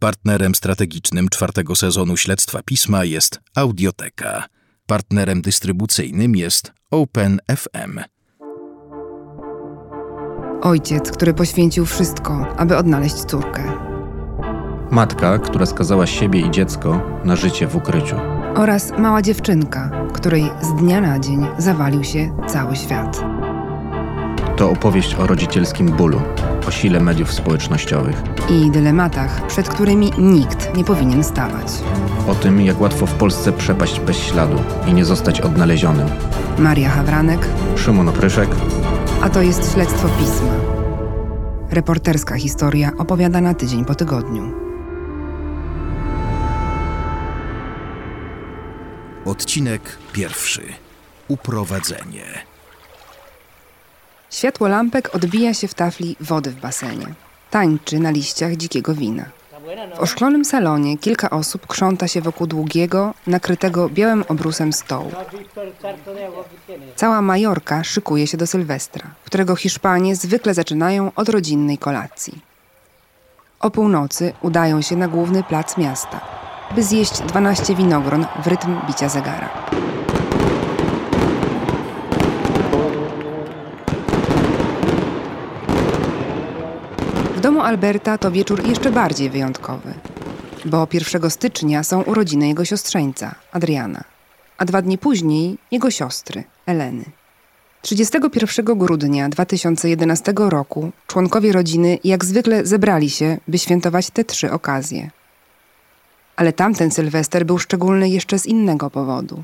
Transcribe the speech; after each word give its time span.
Partnerem 0.00 0.54
strategicznym 0.54 1.28
czwartego 1.28 1.76
sezonu 1.76 2.16
śledztwa 2.16 2.62
pisma 2.62 3.04
jest 3.04 3.40
Audioteka. 3.56 4.44
Partnerem 4.86 5.42
dystrybucyjnym 5.42 6.36
jest 6.36 6.72
Open 6.90 7.38
FM. 7.56 8.00
Ojciec, 10.62 11.12
który 11.12 11.34
poświęcił 11.34 11.86
wszystko, 11.86 12.46
aby 12.56 12.76
odnaleźć 12.76 13.14
córkę. 13.14 13.72
Matka, 14.90 15.38
która 15.38 15.66
skazała 15.66 16.06
siebie 16.06 16.40
i 16.40 16.50
dziecko 16.50 17.20
na 17.24 17.36
życie 17.36 17.66
w 17.66 17.76
ukryciu. 17.76 18.16
Oraz 18.56 18.92
mała 18.98 19.22
dziewczynka, 19.22 20.08
której 20.14 20.44
z 20.62 20.80
dnia 20.80 21.00
na 21.00 21.18
dzień 21.18 21.46
zawalił 21.58 22.04
się 22.04 22.36
cały 22.48 22.76
świat. 22.76 23.24
To 24.60 24.70
opowieść 24.70 25.14
o 25.14 25.26
rodzicielskim 25.26 25.86
bólu, 25.86 26.22
o 26.68 26.70
sile 26.70 27.00
mediów 27.00 27.32
społecznościowych. 27.32 28.22
I 28.50 28.70
dylematach, 28.70 29.46
przed 29.46 29.68
którymi 29.68 30.10
nikt 30.18 30.76
nie 30.76 30.84
powinien 30.84 31.24
stawać. 31.24 31.66
O 32.28 32.34
tym, 32.34 32.60
jak 32.60 32.80
łatwo 32.80 33.06
w 33.06 33.14
Polsce 33.14 33.52
przepaść 33.52 34.00
bez 34.00 34.16
śladu 34.16 34.56
i 34.86 34.94
nie 34.94 35.04
zostać 35.04 35.40
odnalezionym. 35.40 36.08
Maria 36.58 36.90
Hawranek, 36.90 37.48
Szymon 37.76 38.08
Opryszek, 38.08 38.48
a 39.22 39.30
to 39.30 39.42
jest 39.42 39.74
śledztwo 39.74 40.08
pisma. 40.08 40.52
Reporterska 41.70 42.36
historia 42.36 42.90
opowiadana 42.98 43.54
tydzień 43.54 43.84
po 43.84 43.94
tygodniu. 43.94 44.52
Odcinek 49.24 49.98
pierwszy. 50.12 50.62
Uprowadzenie. 51.28 52.49
Światło 54.30 54.68
lampek 54.68 55.14
odbija 55.14 55.54
się 55.54 55.68
w 55.68 55.74
tafli 55.74 56.16
wody 56.20 56.50
w 56.50 56.60
basenie. 56.60 57.06
Tańczy 57.50 57.98
na 57.98 58.10
liściach 58.10 58.56
dzikiego 58.56 58.94
wina. 58.94 59.24
W 59.96 60.00
oszklonym 60.00 60.44
salonie 60.44 60.98
kilka 60.98 61.30
osób 61.30 61.66
krząta 61.66 62.08
się 62.08 62.20
wokół 62.20 62.46
długiego, 62.46 63.14
nakrytego 63.26 63.88
białym 63.88 64.24
obrusem 64.28 64.72
stołu. 64.72 65.12
Cała 66.96 67.22
Majorka 67.22 67.84
szykuje 67.84 68.26
się 68.26 68.36
do 68.36 68.46
Sylwestra, 68.46 69.10
którego 69.24 69.56
Hiszpanie 69.56 70.16
zwykle 70.16 70.54
zaczynają 70.54 71.12
od 71.16 71.28
rodzinnej 71.28 71.78
kolacji. 71.78 72.40
O 73.60 73.70
północy 73.70 74.32
udają 74.42 74.82
się 74.82 74.96
na 74.96 75.08
główny 75.08 75.42
plac 75.42 75.76
miasta, 75.76 76.20
by 76.74 76.82
zjeść 76.82 77.20
12 77.20 77.74
winogron 77.74 78.26
w 78.42 78.46
rytm 78.46 78.76
bicia 78.86 79.08
zegara. 79.08 79.48
W 87.40 87.42
domu 87.42 87.60
Alberta 87.60 88.18
to 88.18 88.30
wieczór 88.30 88.68
jeszcze 88.68 88.92
bardziej 88.92 89.30
wyjątkowy, 89.30 89.94
bo 90.64 90.88
1 90.92 91.30
stycznia 91.30 91.82
są 91.82 92.02
urodziny 92.02 92.48
jego 92.48 92.64
siostrzeńca, 92.64 93.34
Adriana, 93.52 94.04
a 94.58 94.64
dwa 94.64 94.82
dni 94.82 94.98
później 94.98 95.58
jego 95.70 95.90
siostry, 95.90 96.44
Eleny. 96.66 97.04
31 97.82 98.78
grudnia 98.78 99.28
2011 99.28 100.32
roku 100.36 100.92
członkowie 101.06 101.52
rodziny 101.52 101.98
jak 102.04 102.24
zwykle 102.24 102.66
zebrali 102.66 103.10
się, 103.10 103.38
by 103.48 103.58
świętować 103.58 104.10
te 104.10 104.24
trzy 104.24 104.52
okazje. 104.52 105.10
Ale 106.36 106.52
tamten 106.52 106.90
Sylwester 106.90 107.46
był 107.46 107.58
szczególny 107.58 108.08
jeszcze 108.08 108.38
z 108.38 108.46
innego 108.46 108.90
powodu. 108.90 109.42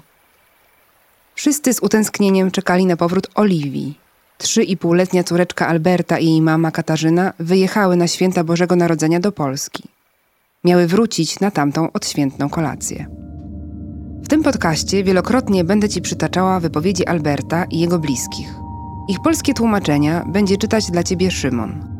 Wszyscy 1.34 1.74
z 1.74 1.80
utęsknieniem 1.80 2.50
czekali 2.50 2.86
na 2.86 2.96
powrót 2.96 3.30
Oliwii, 3.34 4.05
Trzy 4.38 4.62
i 4.62 4.76
półletnia 4.76 5.24
córeczka 5.24 5.68
Alberta 5.68 6.18
i 6.18 6.26
jej 6.26 6.42
mama 6.42 6.70
Katarzyna 6.70 7.32
wyjechały 7.38 7.96
na 7.96 8.06
święta 8.06 8.44
Bożego 8.44 8.76
Narodzenia 8.76 9.20
do 9.20 9.32
Polski. 9.32 9.82
Miały 10.64 10.86
wrócić 10.86 11.40
na 11.40 11.50
tamtą 11.50 11.92
odświętną 11.92 12.48
kolację. 12.48 13.06
W 14.24 14.28
tym 14.28 14.42
podcaście 14.42 15.04
wielokrotnie 15.04 15.64
będę 15.64 15.88
Ci 15.88 16.02
przytaczała 16.02 16.60
wypowiedzi 16.60 17.06
Alberta 17.06 17.64
i 17.64 17.80
jego 17.80 17.98
bliskich. 17.98 18.48
Ich 19.08 19.20
polskie 19.22 19.54
tłumaczenia 19.54 20.24
będzie 20.28 20.56
czytać 20.56 20.90
dla 20.90 21.02
Ciebie 21.02 21.30
Szymon. 21.30 21.96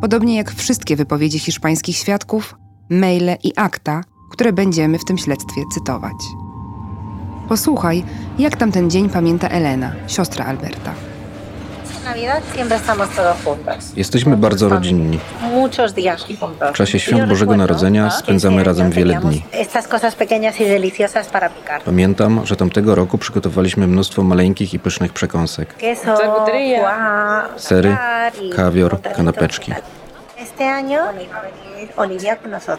Podobnie 0.00 0.36
jak 0.36 0.50
wszystkie 0.50 0.96
wypowiedzi 0.96 1.38
hiszpańskich 1.38 1.96
świadków, 1.96 2.56
maile 2.90 3.36
i 3.44 3.52
akta, 3.56 4.04
które 4.30 4.52
będziemy 4.52 4.98
w 4.98 5.04
tym 5.04 5.18
śledztwie 5.18 5.62
cytować. 5.74 6.16
Posłuchaj, 7.48 8.04
jak 8.38 8.56
tamten 8.56 8.90
dzień 8.90 9.08
pamięta 9.08 9.48
Elena, 9.48 9.92
siostra 10.06 10.44
Alberta. 10.44 11.11
Jesteśmy 13.96 14.36
bardzo 14.36 14.68
rodzinni. 14.68 15.18
W 16.72 16.72
czasie 16.72 16.98
świąt 17.00 17.28
Bożego 17.28 17.56
Narodzenia 17.56 18.10
spędzamy 18.10 18.64
razem 18.64 18.90
wiele 18.90 19.14
dni. 19.20 19.44
Pamiętam, 21.84 22.40
że 22.46 22.56
tamtego 22.56 22.94
roku 22.94 23.18
przygotowaliśmy 23.18 23.86
mnóstwo 23.86 24.22
maleńkich 24.22 24.74
i 24.74 24.78
pysznych 24.78 25.12
przekąsek. 25.12 25.74
Sery, 27.56 27.96
kawior, 28.56 29.00
kanapeczki. 29.16 29.72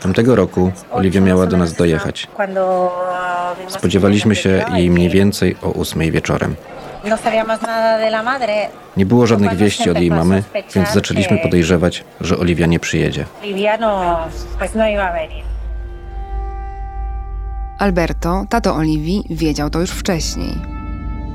Tamtego 0.02 0.36
roku 0.36 0.72
Oliwia 0.92 1.22
miała 1.22 1.48
do 1.48 1.58
nas 1.58 1.74
dojechać. 1.74 2.28
Spodziewaliśmy 3.68 4.36
się 4.36 4.66
jej 4.74 4.90
mniej 4.90 5.10
więcej 5.10 5.56
o 5.62 5.70
ósmej 5.70 6.12
wieczorem. 6.12 6.56
Nie 8.98 9.06
było 9.06 9.28
żadnych 9.28 9.56
wieści 9.56 9.90
od 9.90 10.00
jej 10.00 10.10
mamy, 10.10 10.44
więc 10.76 10.94
zaczęliśmy 10.94 11.38
podejrzewać, 11.38 12.04
że 12.22 12.38
Oliwia 12.38 12.66
nie 12.66 12.80
przyjedzie. 12.80 13.26
Alberto, 17.80 18.46
tato 18.50 18.76
Oliwii, 18.76 19.24
wiedział 19.30 19.70
to 19.70 19.80
już 19.80 19.92
wcześniej. 19.92 20.62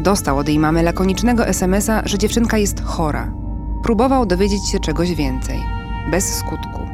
Dostał 0.00 0.38
od 0.38 0.48
jej 0.48 0.58
mamy 0.58 0.82
lakonicznego 0.82 1.46
SMS-a, 1.46 2.02
że 2.04 2.18
dziewczynka 2.18 2.58
jest 2.58 2.84
chora. 2.84 3.32
Próbował 3.82 4.26
dowiedzieć 4.26 4.68
się 4.68 4.80
czegoś 4.80 5.14
więcej. 5.14 5.58
Bez 6.10 6.38
skutku. 6.38 6.86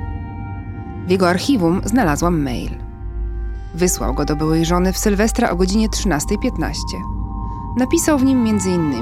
W 1.06 1.10
jego 1.10 1.28
archiwum 1.28 1.80
znalazłam 1.84 2.42
mail. 2.42 2.70
Wysłał 3.74 4.14
go 4.14 4.24
do 4.24 4.36
byłej 4.36 4.64
żony 4.64 4.92
w 4.92 4.98
Sylwestra 4.98 5.50
o 5.50 5.56
godzinie 5.56 5.88
13.15. 5.88 7.23
Napisał 7.76 8.18
w 8.18 8.24
nim 8.24 8.46
m.in. 8.48 8.92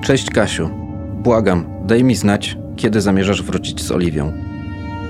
Cześć 0.00 0.30
Kasiu. 0.30 0.70
Błagam, 1.22 1.64
daj 1.84 2.04
mi 2.04 2.14
znać, 2.14 2.56
kiedy 2.76 3.00
zamierzasz 3.00 3.42
wrócić 3.42 3.82
z 3.82 3.90
Oliwią. 3.90 4.32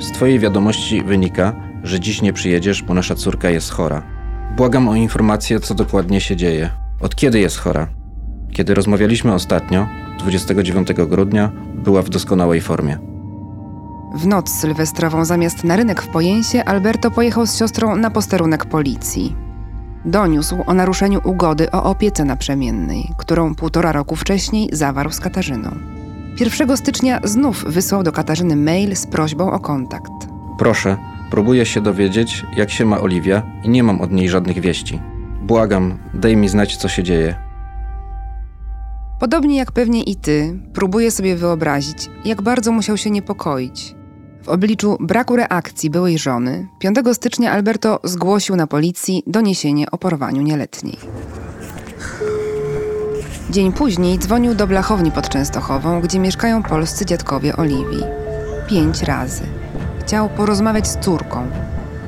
Z 0.01 0.13
twojej 0.13 0.39
wiadomości 0.39 1.03
wynika, 1.03 1.53
że 1.83 2.01
dziś 2.01 2.23
nie 2.23 2.33
przyjedziesz, 2.33 2.83
bo 2.83 2.95
nasza 2.95 3.15
córka 3.15 3.51
jest 3.51 3.71
chora. 3.71 4.03
Błagam 4.57 4.89
o 4.89 4.95
informację, 4.95 5.61
co 5.61 5.75
dokładnie 5.75 6.21
się 6.21 6.37
dzieje. 6.37 6.71
Od 7.01 7.15
kiedy 7.15 7.39
jest 7.39 7.59
chora? 7.59 7.89
Kiedy 8.53 8.75
rozmawialiśmy 8.75 9.35
ostatnio, 9.35 9.87
29 10.19 10.89
grudnia, 10.93 11.53
była 11.75 12.03
w 12.03 12.09
doskonałej 12.09 12.61
formie. 12.61 12.99
W 14.15 14.27
noc 14.27 14.51
sylwestrową 14.51 15.25
zamiast 15.25 15.65
na 15.65 15.77
rynek 15.77 16.03
w 16.03 16.09
Pojęsie, 16.09 16.65
Alberto 16.65 17.11
pojechał 17.11 17.47
z 17.47 17.59
siostrą 17.59 17.97
na 17.97 18.11
posterunek 18.11 18.65
policji. 18.65 19.52
Doniósł 20.05 20.57
o 20.67 20.75
naruszeniu 20.75 21.21
ugody 21.25 21.71
o 21.71 21.85
opiece 21.85 22.25
naprzemiennej, 22.25 23.11
którą 23.17 23.55
półtora 23.55 23.93
roku 23.93 24.17
wcześniej 24.17 24.69
zawarł 24.73 25.11
z 25.11 25.21
Katarzyną. 25.21 25.71
1 26.41 26.77
stycznia 26.77 27.21
znów 27.25 27.65
wysłał 27.69 28.03
do 28.03 28.13
Katarzyny 28.13 28.57
mail 28.57 28.97
z 28.97 29.07
prośbą 29.07 29.53
o 29.53 29.61
kontakt. 29.61 30.13
Proszę, 30.59 30.97
próbuję 31.31 31.67
się 31.67 31.81
dowiedzieć, 31.81 32.45
jak 32.57 32.71
się 32.71 32.85
ma 32.85 33.01
Oliwia 33.01 33.43
i 33.65 33.69
nie 33.69 33.83
mam 33.83 34.01
od 34.01 34.13
niej 34.13 34.29
żadnych 34.29 34.61
wieści. 34.61 35.01
Błagam, 35.43 35.99
daj 36.15 36.37
mi 36.37 36.49
znać, 36.49 36.77
co 36.77 36.89
się 36.89 37.03
dzieje. 37.03 37.35
Podobnie 39.21 39.57
jak 39.57 39.73
pewnie 39.73 40.03
i 40.03 40.17
ty, 40.17 40.61
próbuję 40.75 41.11
sobie 41.11 41.37
wyobrazić, 41.37 42.11
jak 42.25 42.43
bardzo 42.43 42.73
musiał 42.73 42.97
się 42.97 43.11
niepokoić. 43.11 43.95
W 44.43 44.49
obliczu 44.49 44.97
braku 45.01 45.37
reakcji 45.37 45.91
byłej 45.91 46.19
żony, 46.19 46.67
5 46.79 46.99
stycznia 47.13 47.53
Alberto 47.53 48.01
zgłosił 48.05 48.57
na 48.57 48.67
policji 48.67 49.23
doniesienie 49.27 49.91
o 49.91 49.99
porwaniu 49.99 50.43
nieletniej. 50.43 50.99
Dzień 53.51 53.73
później 53.73 54.19
dzwonił 54.19 54.55
do 54.55 54.67
Blachowni 54.67 55.11
pod 55.13 55.29
Częstochową, 55.29 56.01
gdzie 56.01 56.19
mieszkają 56.19 56.63
polscy 56.63 57.07
dziadkowie 57.07 57.57
Oliwii. 57.57 58.03
Pięć 58.69 59.03
razy. 59.03 59.43
Chciał 60.01 60.29
porozmawiać 60.29 60.89
z 60.89 60.99
córką. 60.99 61.47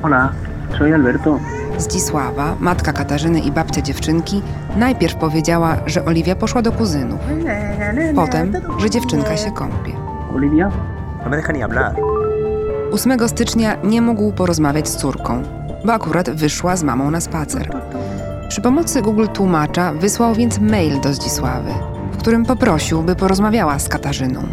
Hola, 0.01 0.31
soy 0.77 0.93
Alberto. 0.93 1.39
Zdzisława, 1.77 2.55
matka 2.59 2.93
Katarzyny 2.93 3.39
i 3.39 3.51
babcia 3.51 3.81
dziewczynki, 3.81 4.41
najpierw 4.77 5.15
powiedziała, 5.15 5.77
że 5.85 6.05
Oliwia 6.05 6.35
poszła 6.35 6.61
do 6.61 6.71
kuzynów. 6.71 7.19
Potem, 8.15 8.53
że 8.77 8.89
dziewczynka 8.89 9.37
się 9.37 9.51
kąpie. 9.51 9.91
Olivia, 10.35 10.71
No 11.25 11.31
me 11.31 11.37
deja 11.37 11.51
ni 11.53 11.61
hablar. 11.61 11.95
8 12.95 13.29
stycznia 13.29 13.77
nie 13.83 14.01
mógł 14.01 14.31
porozmawiać 14.31 14.89
z 14.89 14.97
córką, 14.97 15.43
bo 15.85 15.93
akurat 15.93 16.29
wyszła 16.29 16.75
z 16.75 16.83
mamą 16.83 17.11
na 17.11 17.21
spacer. 17.21 17.69
Przy 18.49 18.61
pomocy 18.61 19.01
Google 19.01 19.27
Tłumacza 19.33 19.93
wysłał 19.93 20.35
więc 20.35 20.59
mail 20.59 21.01
do 21.01 21.13
Zdzisławy, 21.13 21.71
w 22.11 22.17
którym 22.17 22.45
poprosił, 22.45 23.01
by 23.01 23.15
porozmawiała 23.15 23.79
z 23.79 23.89
Katarzyną. 23.89 24.43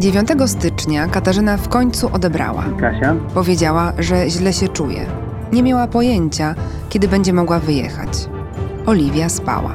9 0.00 0.28
stycznia 0.46 1.06
Katarzyna 1.06 1.56
w 1.56 1.68
końcu 1.68 2.10
odebrała. 2.12 2.64
Kasia, 2.80 3.14
Powiedziała, 3.34 3.92
że 3.98 4.30
źle 4.30 4.52
się 4.52 4.68
czuje. 4.68 5.06
Nie 5.52 5.62
miała 5.62 5.86
pojęcia, 5.86 6.54
kiedy 6.88 7.08
będzie 7.08 7.32
mogła 7.32 7.58
wyjechać. 7.58 8.28
Oliwia 8.86 9.28
spała. 9.28 9.74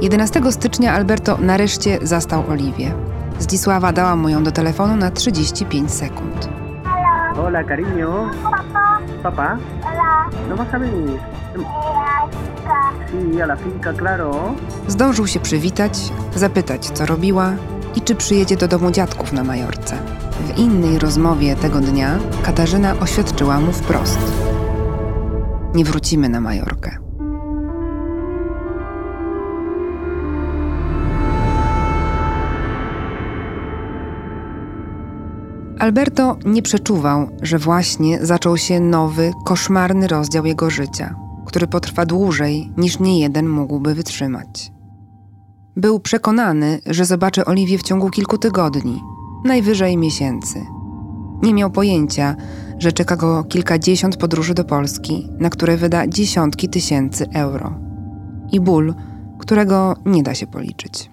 11 0.00 0.52
stycznia 0.52 0.92
Alberto 0.92 1.38
nareszcie 1.40 1.98
zastał 2.02 2.42
Oliwię. 2.50 3.07
Zdzisława 3.38 3.92
dała 3.92 4.16
mu 4.16 4.28
ją 4.28 4.42
do 4.44 4.52
telefonu 4.52 4.96
na 4.96 5.10
35 5.10 5.92
sekund. 5.92 6.48
hola 7.36 7.64
cariño. 7.64 8.30
Papá. 9.22 9.58
No 10.48 10.56
vas 10.56 10.74
a 10.74 10.78
venir. 10.78 11.20
Sí, 13.10 13.40
a 13.42 13.46
la 13.46 13.56
finca, 13.56 13.92
claro. 13.92 14.54
Zdążył 14.88 15.26
się 15.26 15.40
przywitać, 15.40 16.12
zapytać, 16.34 16.86
co 16.86 17.06
robiła 17.06 17.52
i 17.94 18.00
czy 18.00 18.14
przyjedzie 18.14 18.56
do 18.56 18.68
domu 18.68 18.90
dziadków 18.90 19.32
na 19.32 19.44
Majorce. 19.44 19.96
W 20.40 20.58
innej 20.58 20.98
rozmowie 20.98 21.56
tego 21.56 21.80
dnia 21.80 22.18
Katarzyna 22.42 22.94
oświadczyła 23.00 23.60
mu 23.60 23.72
wprost: 23.72 24.18
Nie 25.74 25.84
wrócimy 25.84 26.28
na 26.28 26.40
Majorkę. 26.40 27.07
Alberto 35.78 36.36
nie 36.44 36.62
przeczuwał, 36.62 37.28
że 37.42 37.58
właśnie 37.58 38.26
zaczął 38.26 38.56
się 38.56 38.80
nowy, 38.80 39.32
koszmarny 39.44 40.08
rozdział 40.08 40.46
jego 40.46 40.70
życia, 40.70 41.14
który 41.46 41.66
potrwa 41.66 42.06
dłużej 42.06 42.72
niż 42.76 43.00
niejeden 43.00 43.48
mógłby 43.48 43.94
wytrzymać. 43.94 44.72
Był 45.76 46.00
przekonany, 46.00 46.80
że 46.86 47.04
zobaczy 47.04 47.44
Oliwię 47.44 47.78
w 47.78 47.82
ciągu 47.82 48.10
kilku 48.10 48.38
tygodni, 48.38 49.02
najwyżej 49.44 49.96
miesięcy. 49.96 50.66
Nie 51.42 51.54
miał 51.54 51.70
pojęcia, 51.70 52.36
że 52.78 52.92
czeka 52.92 53.16
go 53.16 53.44
kilkadziesiąt 53.44 54.16
podróży 54.16 54.54
do 54.54 54.64
Polski, 54.64 55.28
na 55.38 55.50
które 55.50 55.76
wyda 55.76 56.06
dziesiątki 56.06 56.68
tysięcy 56.68 57.26
euro. 57.34 57.74
I 58.52 58.60
ból, 58.60 58.94
którego 59.38 59.94
nie 60.06 60.22
da 60.22 60.34
się 60.34 60.46
policzyć. 60.46 61.10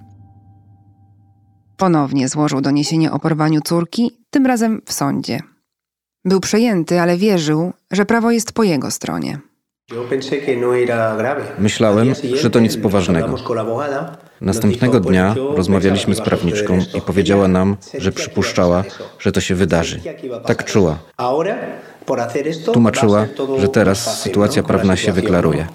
Ponownie 1.77 2.27
złożył 2.27 2.61
doniesienie 2.61 3.11
o 3.11 3.19
porwaniu 3.19 3.61
córki, 3.61 4.11
tym 4.29 4.45
razem 4.45 4.81
w 4.85 4.93
sądzie. 4.93 5.39
Był 6.25 6.39
przejęty, 6.39 7.01
ale 7.01 7.17
wierzył, 7.17 7.73
że 7.91 8.05
prawo 8.05 8.31
jest 8.31 8.51
po 8.51 8.63
jego 8.63 8.91
stronie. 8.91 9.39
Myślałem, 11.59 12.13
że 12.41 12.49
to 12.49 12.59
nic 12.59 12.77
poważnego. 12.77 13.35
Następnego 14.41 14.99
dnia 14.99 15.35
rozmawialiśmy 15.55 16.15
z 16.15 16.21
prawniczką 16.21 16.79
i 16.97 17.01
powiedziała 17.01 17.47
nam, 17.47 17.77
że 17.97 18.11
przypuszczała, 18.11 18.83
że 19.19 19.31
to 19.31 19.41
się 19.41 19.55
wydarzy. 19.55 20.01
Tak 20.45 20.65
czuła. 20.65 20.97
Tłumaczyła, 22.73 23.25
że 23.57 23.67
teraz 23.67 24.21
sytuacja 24.21 24.63
prawna 24.63 24.95
się 24.95 25.11
wyklaruje. 25.11 25.67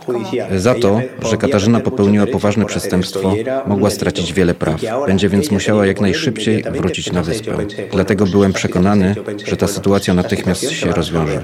Za 0.57 0.75
to, 0.75 1.01
że 1.31 1.37
Katarzyna 1.37 1.81
popełniła 1.81 2.27
poważne 2.27 2.65
przestępstwo, 2.65 3.35
mogła 3.67 3.91
stracić 3.91 4.33
wiele 4.33 4.55
praw. 4.55 4.81
Będzie 5.07 5.29
więc 5.29 5.51
musiała 5.51 5.87
jak 5.87 6.01
najszybciej 6.01 6.63
wrócić 6.63 7.13
na 7.13 7.23
wyspę. 7.23 7.57
Dlatego 7.93 8.27
byłem 8.27 8.53
przekonany, 8.53 9.15
że 9.47 9.57
ta 9.57 9.67
sytuacja 9.67 10.15
natychmiast 10.15 10.71
się 10.71 10.93
rozwiąże. 10.93 11.43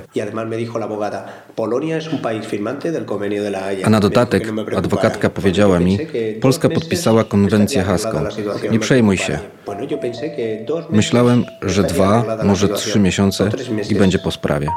A 3.85 3.91
na 3.91 4.01
dodatek 4.01 4.53
adwokatka 4.77 5.31
powiedziała 5.31 5.81
mi, 5.81 5.99
Polska 6.41 6.69
podpisała 6.69 7.25
konwencję 7.25 7.83
haską. 7.83 8.25
Nie 8.71 8.79
przejmuj 8.79 9.17
się. 9.17 9.39
Myślałem, 10.91 11.45
że 11.63 11.83
dwa, 11.83 12.25
może 12.45 12.69
trzy 12.69 13.01
miesiące 13.01 13.51
i 13.91 13.95
będzie 13.95 14.19
po 14.19 14.31
sprawie. 14.31 14.69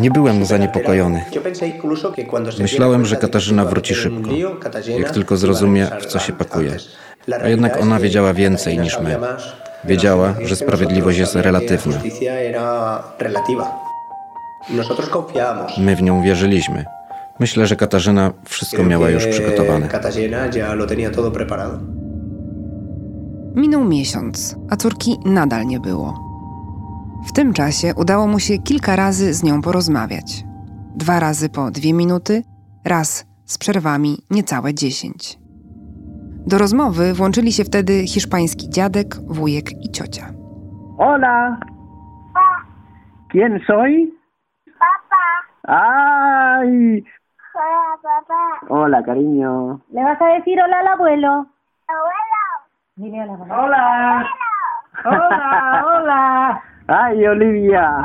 Nie 0.00 0.10
byłem 0.10 0.44
zaniepokojony. 0.44 1.24
Myślałem, 2.60 3.06
że 3.06 3.16
Katarzyna 3.16 3.64
wróci 3.64 3.94
szybko, 3.94 4.30
jak 4.98 5.10
tylko 5.10 5.36
zrozumie, 5.36 5.86
w 6.00 6.06
co 6.06 6.18
się 6.18 6.32
pakuje. 6.32 6.76
A 7.42 7.48
jednak 7.48 7.82
ona 7.82 8.00
wiedziała 8.00 8.34
więcej 8.34 8.78
niż 8.78 9.00
my. 9.00 9.16
Wiedziała, 9.84 10.34
że 10.44 10.56
sprawiedliwość 10.56 11.18
jest 11.18 11.34
relatywna. 11.34 11.98
My 15.78 15.96
w 15.96 16.02
nią 16.02 16.22
wierzyliśmy. 16.22 16.84
Myślę, 17.40 17.66
że 17.66 17.76
Katarzyna 17.76 18.32
wszystko 18.44 18.84
miała 18.84 19.10
już 19.10 19.26
przygotowane. 19.26 19.88
Minął 23.54 23.84
miesiąc, 23.84 24.56
a 24.70 24.76
córki 24.76 25.18
nadal 25.24 25.66
nie 25.66 25.80
było. 25.80 26.23
W 27.26 27.32
tym 27.32 27.52
czasie 27.52 27.92
udało 27.96 28.26
mu 28.26 28.38
się 28.38 28.58
kilka 28.58 28.96
razy 28.96 29.34
z 29.34 29.42
nią 29.42 29.62
porozmawiać. 29.62 30.44
Dwa 30.96 31.20
razy 31.20 31.48
po 31.48 31.70
dwie 31.70 31.92
minuty, 31.92 32.42
raz 32.84 33.26
z 33.44 33.58
przerwami 33.58 34.18
niecałe 34.30 34.74
dziesięć. 34.74 35.38
Do 36.46 36.58
rozmowy 36.58 37.14
włączyli 37.14 37.52
się 37.52 37.64
wtedy 37.64 38.06
hiszpański 38.06 38.70
dziadek, 38.70 39.16
wujek 39.28 39.72
i 39.84 39.90
ciocia. 39.90 40.22
Hola. 40.98 41.56
¿Quién 43.32 43.60
soy? 43.66 44.12
Papá. 44.78 45.26
Ay. 45.62 47.04
Hola, 47.54 47.96
papá. 48.02 48.66
Hola, 48.68 49.02
cariño. 49.02 49.80
¿Le 49.92 50.04
vas 50.04 50.22
a 50.22 50.26
decir 50.38 50.58
hola 50.64 50.76
al 50.80 50.88
abuelo? 50.88 51.46
Abuelo. 51.88 52.42
Dile 52.96 53.22
hola, 53.22 53.38
papá. 53.38 53.62
Hola. 53.62 54.24
Hola, 55.04 55.82
hola. 55.86 56.62
Ay, 56.86 57.26
Olivia. 57.28 58.04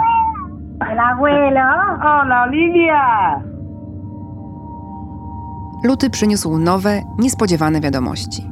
El 0.91 0.99
abuelo. 0.99 1.69
Hola, 2.01 2.43
Olivia. 2.47 3.43
Luty 5.83 6.09
przyniósł 6.09 6.57
nowe, 6.57 7.01
niespodziewane 7.17 7.81
wiadomości. 7.81 8.51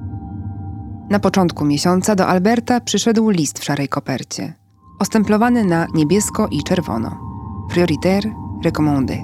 Na 1.09 1.19
początku 1.19 1.65
miesiąca 1.65 2.15
do 2.15 2.27
Alberta 2.27 2.81
przyszedł 2.81 3.29
list 3.29 3.59
w 3.59 3.63
szarej 3.63 3.87
kopercie, 3.87 4.53
ostemplowany 4.99 5.65
na 5.65 5.87
niebiesko 5.93 6.47
i 6.51 6.63
czerwono. 6.63 7.17
Prioritaire 7.69 8.29
recommandé. 8.65 9.17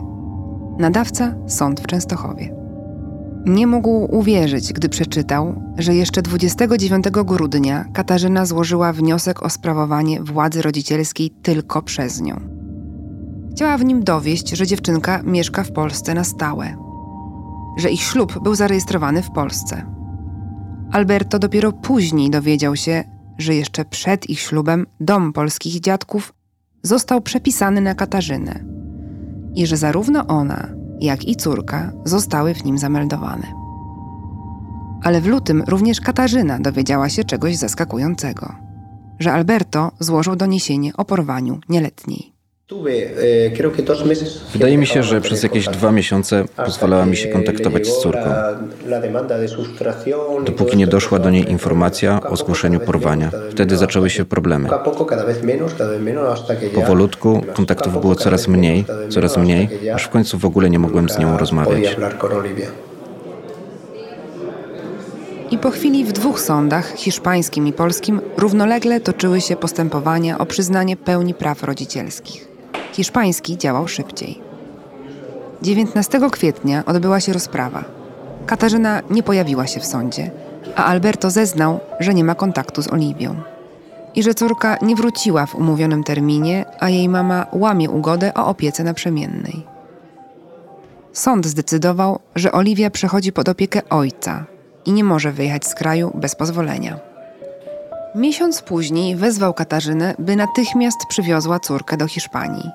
Nadawca 0.80 1.34
sąd 1.48 1.82
w 1.82 1.88
Częstochowie. 1.88 2.63
Nie 3.46 3.68
mógł 3.68 4.18
uwierzyć, 4.18 4.74
gdy 4.74 4.90
przeczytał, 4.90 5.62
że 5.78 5.96
jeszcze 5.96 6.22
29 6.22 7.06
grudnia 7.12 7.86
Katarzyna 7.94 8.46
złożyła 8.46 8.94
wniosek 8.94 9.44
o 9.44 9.50
sprawowanie 9.50 10.22
władzy 10.22 10.62
rodzicielskiej 10.62 11.30
tylko 11.30 11.82
przez 11.82 12.22
nią. 12.22 12.40
Chciała 13.52 13.78
w 13.78 13.86
nim 13.86 14.04
dowieść, 14.04 14.50
że 14.50 14.68
dziewczynka 14.68 15.24
mieszka 15.24 15.64
w 15.64 15.72
Polsce 15.72 16.14
na 16.14 16.24
stałe, 16.24 16.76
że 17.78 17.90
ich 17.90 18.02
ślub 18.02 18.44
był 18.44 18.56
zarejestrowany 18.56 19.22
w 19.22 19.32
Polsce. 19.32 19.86
Alberto 20.92 21.40
dopiero 21.40 21.72
później 21.72 22.30
dowiedział 22.30 22.76
się, 22.76 23.04
że 23.38 23.56
jeszcze 23.56 23.86
przed 23.86 24.30
ich 24.30 24.40
ślubem 24.40 24.86
dom 25.00 25.34
polskich 25.34 25.80
dziadków 25.80 26.34
został 26.84 27.22
przepisany 27.22 27.82
na 27.82 27.96
Katarzynę 27.96 28.64
i 29.56 29.68
że 29.68 29.78
zarówno 29.78 30.28
ona, 30.28 30.68
jak 31.04 31.28
i 31.28 31.36
córka 31.36 31.92
zostały 32.06 32.54
w 32.54 32.66
nim 32.66 32.78
zameldowane. 32.78 33.54
Ale 35.04 35.22
w 35.22 35.28
lutym 35.28 35.64
również 35.68 36.02
Katarzyna 36.02 36.60
dowiedziała 36.60 37.10
się 37.10 37.24
czegoś 37.24 37.56
zaskakującego, 37.56 38.56
że 39.20 39.34
Alberto 39.34 39.92
złożył 40.00 40.36
doniesienie 40.36 40.94
o 40.98 41.06
porwaniu 41.06 41.60
nieletniej. 41.70 42.33
Wydaje 44.54 44.78
mi 44.78 44.88
się, 44.88 45.04
że 45.04 45.22
przez 45.22 45.44
jakieś 45.44 45.68
dwa 45.68 45.92
miesiące 45.92 46.46
pozwalała 46.66 47.06
mi 47.06 47.16
się 47.16 47.28
kontaktować 47.28 47.88
z 47.88 48.00
córką, 48.00 48.30
dopóki 50.46 50.78
nie 50.78 50.88
doszła 50.88 51.20
do 51.20 51.30
niej 51.30 51.52
informacja 51.52 52.22
o 52.30 52.36
zgłoszeniu 52.36 52.80
porwania. 52.80 53.32
Wtedy 53.52 53.78
zaczęły 53.78 54.10
się 54.10 54.26
problemy. 54.26 54.70
Powolutku 56.76 57.42
kontaktów 57.54 58.02
było 58.02 58.16
coraz 58.16 58.48
mniej, 58.48 58.86
coraz 59.10 59.38
mniej, 59.38 59.70
aż 59.94 60.04
w 60.04 60.10
końcu 60.10 60.38
w 60.38 60.46
ogóle 60.46 60.70
nie 60.70 60.80
mogłem 60.80 61.10
z 61.10 61.18
nią 61.18 61.38
rozmawiać. 61.38 61.98
I 65.52 65.58
po 65.58 65.72
chwili 65.72 66.06
w 66.06 66.12
dwóch 66.12 66.42
sądach, 66.42 66.94
hiszpańskim 66.96 67.68
i 67.68 67.74
polskim, 67.74 68.22
równolegle 68.38 69.00
toczyły 69.00 69.42
się 69.42 69.56
postępowania 69.56 70.38
o 70.38 70.46
przyznanie 70.46 70.98
pełni 70.98 71.34
praw 71.34 71.64
rodzicielskich. 71.64 72.53
Hiszpański 72.94 73.58
działał 73.58 73.88
szybciej. 73.88 74.42
19 75.62 76.20
kwietnia 76.32 76.86
odbyła 76.86 77.20
się 77.20 77.34
rozprawa. 77.34 77.84
Katarzyna 78.46 79.02
nie 79.10 79.24
pojawiła 79.24 79.68
się 79.68 79.80
w 79.80 79.86
sądzie, 79.86 80.32
a 80.76 80.86
Alberto 80.86 81.30
zeznał, 81.30 81.80
że 82.00 82.14
nie 82.14 82.24
ma 82.24 82.36
kontaktu 82.36 82.82
z 82.82 82.88
Oliwią. 82.88 83.36
I 84.16 84.24
że 84.24 84.34
córka 84.34 84.78
nie 84.82 84.96
wróciła 84.96 85.46
w 85.46 85.56
umówionym 85.56 86.04
terminie, 86.04 86.66
a 86.80 86.90
jej 86.90 87.10
mama 87.10 87.46
łamie 87.54 87.90
ugodę 87.90 88.34
o 88.34 88.48
opiece 88.48 88.84
naprzemiennej. 88.84 89.64
Sąd 91.14 91.46
zdecydował, 91.46 92.20
że 92.36 92.52
Oliwia 92.52 92.90
przechodzi 92.90 93.32
pod 93.32 93.50
opiekę 93.50 93.82
ojca 93.90 94.46
i 94.86 94.92
nie 94.92 95.04
może 95.04 95.32
wyjechać 95.32 95.66
z 95.66 95.76
kraju 95.76 96.12
bez 96.16 96.36
pozwolenia. 96.36 97.13
Miesiąc 98.16 98.62
później 98.62 99.16
wezwał 99.16 99.54
Katarzynę, 99.54 100.16
by 100.20 100.36
natychmiast 100.36 100.98
przywiozła 101.10 101.60
córkę 101.60 101.98
do 101.98 102.08
Hiszpanii. 102.08 102.70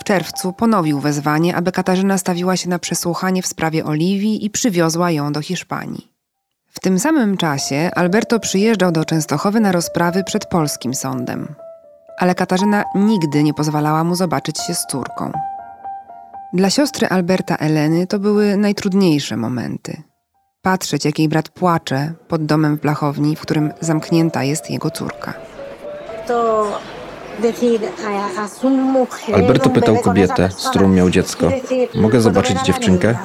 W 0.00 0.04
czerwcu 0.04 0.52
ponowił 0.52 1.00
wezwanie, 1.00 1.56
aby 1.56 1.72
Katarzyna 1.72 2.18
stawiła 2.18 2.56
się 2.56 2.68
na 2.68 2.78
przesłuchanie 2.78 3.42
w 3.42 3.46
sprawie 3.46 3.84
Oliwii 3.84 4.44
i 4.44 4.50
przywiozła 4.50 5.10
ją 5.10 5.32
do 5.32 5.42
Hiszpanii. 5.42 6.12
W 6.68 6.80
tym 6.80 6.98
samym 6.98 7.36
czasie 7.36 7.90
Alberto 7.94 8.40
przyjeżdżał 8.40 8.92
do 8.92 9.04
Częstochowy 9.04 9.60
na 9.60 9.72
rozprawy 9.72 10.24
przed 10.24 10.46
polskim 10.46 10.94
sądem. 10.94 11.54
Ale 12.18 12.34
Katarzyna 12.34 12.84
nigdy 12.94 13.42
nie 13.42 13.54
pozwalała 13.54 14.04
mu 14.04 14.14
zobaczyć 14.14 14.60
się 14.60 14.74
z 14.74 14.86
córką. 14.86 15.32
Dla 16.52 16.70
siostry 16.70 17.08
Alberta 17.08 17.56
Eleny 17.56 18.06
to 18.06 18.18
były 18.18 18.56
najtrudniejsze 18.56 19.36
momenty. 19.36 20.02
Patrzeć, 20.62 21.04
jak 21.04 21.18
jej 21.18 21.28
brat 21.28 21.48
płacze 21.48 22.12
pod 22.28 22.44
domem 22.44 22.76
w 22.76 22.80
blachowni, 22.80 23.36
w 23.36 23.40
którym 23.40 23.72
zamknięta 23.80 24.44
jest 24.44 24.70
jego 24.70 24.90
córka. 24.90 25.34
To 26.26 26.66
Alberto 29.34 29.70
pytał 29.70 29.96
kobietę, 29.98 30.50
z 30.50 30.68
którą 30.68 30.88
miał 30.88 31.10
dziecko, 31.10 31.46
mogę 31.94 32.18
¿puedo 32.18 32.20
zobaczyć 32.20 32.62
dziewczynkę? 32.62 33.18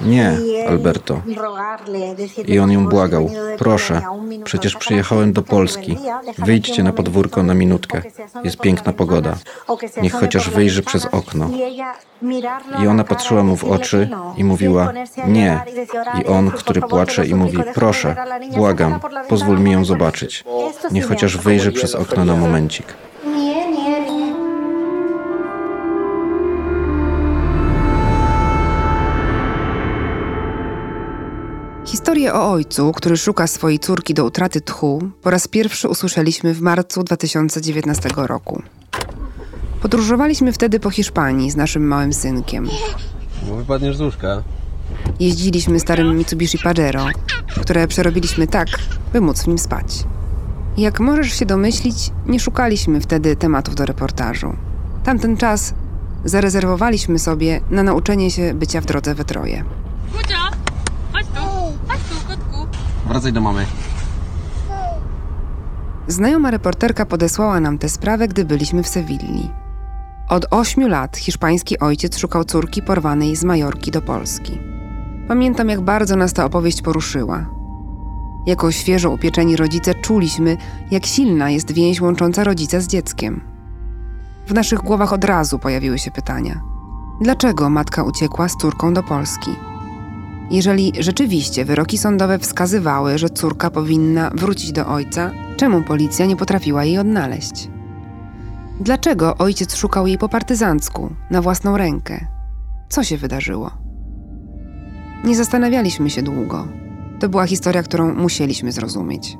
No. 0.00 0.06
Nie, 0.08 0.36
Alberto. 0.68 1.20
I 2.46 2.58
on 2.58 2.72
ją 2.72 2.84
"Por 2.84 2.92
favor, 2.92 3.10
błagał. 3.10 3.30
Proszę, 3.58 4.02
przecież 4.44 4.76
przyjechałem 4.76 5.32
do 5.32 5.42
Polski. 5.42 5.96
Wyjdźcie 6.38 6.82
na 6.82 6.92
podwórko 6.92 7.42
na 7.42 7.54
minutkę. 7.54 8.02
Jest 8.44 8.56
piękna 8.58 8.92
pogoda. 8.92 9.34
Niech 10.02 10.12
chociaż 10.12 10.50
wyjrzy 10.50 10.82
przez 10.82 11.06
okno. 11.06 11.46
Y 11.46 12.82
I 12.82 12.86
ona 12.86 13.04
patrzyła 13.04 13.40
y 13.40 13.44
mu 13.44 13.56
w 13.56 13.64
oczy 13.64 14.08
no. 14.10 14.34
i 14.36 14.44
mówiła 14.44 14.92
nie. 15.26 15.60
y 16.16 16.22
I 16.22 16.26
on, 16.26 16.50
"Por 16.50 16.60
który 16.60 16.80
płacze 16.80 17.26
i 17.26 17.34
mówi 17.34 17.58
proszę, 17.74 18.16
błagam, 18.56 19.00
pozwól 19.28 19.60
mi 19.60 19.72
ją 19.72 19.78
por 19.78 19.86
favor". 19.86 19.98
zobaczyć. 19.98 20.44
Sí 20.44 20.94
Niech 20.94 21.08
chociaż 21.08 21.36
wyjrzy 21.36 21.72
przez 21.72 21.94
okno 21.94 22.24
na 22.24 22.36
momencik. 22.36 22.86
Nie, 23.26 23.70
nie, 23.70 24.00
nie. 24.00 24.47
Historię 31.88 32.34
o 32.34 32.50
ojcu, 32.50 32.92
który 32.92 33.16
szuka 33.16 33.46
swojej 33.46 33.78
córki 33.78 34.14
do 34.14 34.24
utraty 34.24 34.60
tchu, 34.60 35.02
po 35.22 35.30
raz 35.30 35.48
pierwszy 35.48 35.88
usłyszeliśmy 35.88 36.54
w 36.54 36.60
marcu 36.60 37.02
2019 37.02 38.08
roku. 38.16 38.62
Podróżowaliśmy 39.82 40.52
wtedy 40.52 40.80
po 40.80 40.90
Hiszpanii 40.90 41.50
z 41.50 41.56
naszym 41.56 41.86
małym 41.86 42.12
synkiem. 42.12 42.68
Bo 43.48 43.56
wypadniesz 43.56 43.96
z 43.96 44.00
łóżka. 44.00 44.42
Jeździliśmy 45.20 45.80
starym 45.80 46.18
Mitsubishi 46.18 46.58
Pajero, 46.58 47.06
które 47.62 47.88
przerobiliśmy 47.88 48.46
tak, 48.46 48.68
by 49.12 49.20
móc 49.20 49.42
w 49.42 49.46
nim 49.46 49.58
spać. 49.58 50.04
Jak 50.76 51.00
możesz 51.00 51.38
się 51.38 51.46
domyślić, 51.46 52.10
nie 52.26 52.40
szukaliśmy 52.40 53.00
wtedy 53.00 53.36
tematów 53.36 53.74
do 53.74 53.86
reportażu. 53.86 54.56
Tamten 55.04 55.36
czas 55.36 55.74
zarezerwowaliśmy 56.24 57.18
sobie 57.18 57.60
na 57.70 57.82
nauczenie 57.82 58.30
się 58.30 58.54
bycia 58.54 58.80
w 58.80 58.86
drodze 58.86 59.14
we 59.14 59.24
troje. 59.24 59.64
Wracaj 63.08 63.32
do 63.32 63.40
mamy. 63.40 63.66
Znajoma 66.08 66.50
reporterka 66.50 67.06
podesłała 67.06 67.60
nam 67.60 67.78
tę 67.78 67.88
sprawę, 67.88 68.28
gdy 68.28 68.44
byliśmy 68.44 68.82
w 68.82 68.88
Sewilli. 68.88 69.50
Od 70.28 70.46
ośmiu 70.50 70.88
lat 70.88 71.16
hiszpański 71.16 71.78
ojciec 71.78 72.18
szukał 72.18 72.44
córki 72.44 72.82
porwanej 72.82 73.36
z 73.36 73.44
Majorki 73.44 73.90
do 73.90 74.02
Polski. 74.02 74.58
Pamiętam, 75.28 75.68
jak 75.68 75.80
bardzo 75.80 76.16
nas 76.16 76.32
ta 76.32 76.44
opowieść 76.44 76.82
poruszyła. 76.82 77.46
Jako 78.46 78.72
świeżo 78.72 79.10
upieczeni 79.10 79.56
rodzice 79.56 79.94
czuliśmy, 79.94 80.56
jak 80.90 81.06
silna 81.06 81.50
jest 81.50 81.72
więź 81.72 82.00
łącząca 82.00 82.44
rodzica 82.44 82.80
z 82.80 82.86
dzieckiem. 82.86 83.40
W 84.46 84.54
naszych 84.54 84.78
głowach 84.78 85.12
od 85.12 85.24
razu 85.24 85.58
pojawiły 85.58 85.98
się 85.98 86.10
pytania: 86.10 86.60
dlaczego 87.20 87.70
matka 87.70 88.02
uciekła 88.02 88.48
z 88.48 88.56
córką 88.56 88.94
do 88.94 89.02
Polski? 89.02 89.67
Jeżeli 90.50 90.92
rzeczywiście 90.98 91.64
wyroki 91.64 91.98
sądowe 91.98 92.38
wskazywały, 92.38 93.18
że 93.18 93.28
córka 93.30 93.70
powinna 93.70 94.30
wrócić 94.34 94.72
do 94.72 94.86
ojca, 94.86 95.30
czemu 95.56 95.82
policja 95.82 96.26
nie 96.26 96.36
potrafiła 96.36 96.84
jej 96.84 96.98
odnaleźć? 96.98 97.68
Dlaczego 98.80 99.36
ojciec 99.36 99.76
szukał 99.76 100.06
jej 100.06 100.18
po 100.18 100.28
partyzancku, 100.28 101.10
na 101.30 101.42
własną 101.42 101.76
rękę? 101.76 102.26
Co 102.88 103.04
się 103.04 103.16
wydarzyło? 103.16 103.70
Nie 105.24 105.36
zastanawialiśmy 105.36 106.10
się 106.10 106.22
długo. 106.22 106.68
To 107.20 107.28
była 107.28 107.46
historia, 107.46 107.82
którą 107.82 108.14
musieliśmy 108.14 108.72
zrozumieć. 108.72 109.38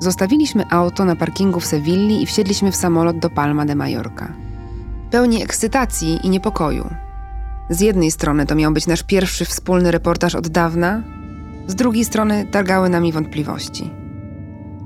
Zostawiliśmy 0.00 0.64
auto 0.70 1.04
na 1.04 1.16
parkingu 1.16 1.60
w 1.60 1.66
Sewilli 1.66 2.22
i 2.22 2.26
wsiedliśmy 2.26 2.72
w 2.72 2.76
samolot 2.76 3.18
do 3.18 3.30
Palma 3.30 3.66
de 3.66 3.74
Mallorca. 3.74 4.32
Pełni 5.10 5.42
ekscytacji 5.42 6.18
i 6.22 6.30
niepokoju. 6.30 6.88
Z 7.70 7.80
jednej 7.80 8.10
strony 8.10 8.46
to 8.46 8.54
miał 8.54 8.72
być 8.72 8.86
nasz 8.86 9.02
pierwszy 9.02 9.44
wspólny 9.44 9.90
reportaż 9.90 10.34
od 10.34 10.48
dawna, 10.48 11.02
z 11.66 11.74
drugiej 11.74 12.04
strony 12.04 12.46
targały 12.50 12.88
nami 12.88 13.12
wątpliwości. 13.12 13.90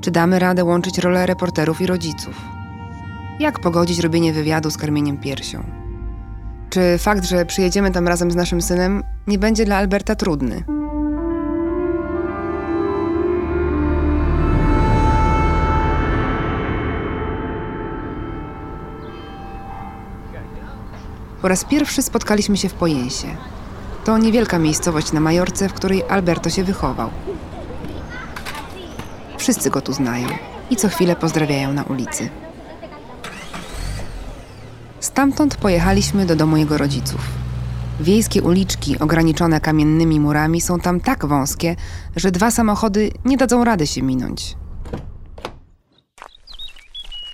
Czy 0.00 0.10
damy 0.10 0.38
radę 0.38 0.64
łączyć 0.64 0.98
rolę 0.98 1.26
reporterów 1.26 1.80
i 1.80 1.86
rodziców? 1.86 2.34
Jak 3.40 3.60
pogodzić 3.60 3.98
robienie 3.98 4.32
wywiadu 4.32 4.70
z 4.70 4.76
karmieniem 4.76 5.18
piersią? 5.18 5.64
Czy 6.70 6.98
fakt, 6.98 7.24
że 7.24 7.46
przyjedziemy 7.46 7.90
tam 7.90 8.08
razem 8.08 8.30
z 8.30 8.36
naszym 8.36 8.62
synem, 8.62 9.02
nie 9.26 9.38
będzie 9.38 9.64
dla 9.64 9.76
Alberta 9.76 10.14
trudny? 10.14 10.64
Po 21.42 21.48
raz 21.48 21.64
pierwszy 21.64 22.02
spotkaliśmy 22.02 22.56
się 22.56 22.68
w 22.68 22.74
Pojensie. 22.74 23.28
To 24.04 24.18
niewielka 24.18 24.58
miejscowość 24.58 25.12
na 25.12 25.20
Majorce, 25.20 25.68
w 25.68 25.72
której 25.72 26.02
Alberto 26.08 26.50
się 26.50 26.64
wychował. 26.64 27.10
Wszyscy 29.38 29.70
go 29.70 29.80
tu 29.80 29.92
znają 29.92 30.28
i 30.70 30.76
co 30.76 30.88
chwilę 30.88 31.16
pozdrawiają 31.16 31.72
na 31.72 31.82
ulicy. 31.82 32.28
Stamtąd 35.00 35.56
pojechaliśmy 35.56 36.26
do 36.26 36.36
domu 36.36 36.56
jego 36.56 36.78
rodziców. 36.78 37.20
Wiejskie 38.00 38.42
uliczki 38.42 38.98
ograniczone 38.98 39.60
kamiennymi 39.60 40.20
murami 40.20 40.60
są 40.60 40.80
tam 40.80 41.00
tak 41.00 41.26
wąskie, 41.26 41.76
że 42.16 42.30
dwa 42.30 42.50
samochody 42.50 43.10
nie 43.24 43.36
dadzą 43.36 43.64
rady 43.64 43.86
się 43.86 44.02
minąć. 44.02 44.56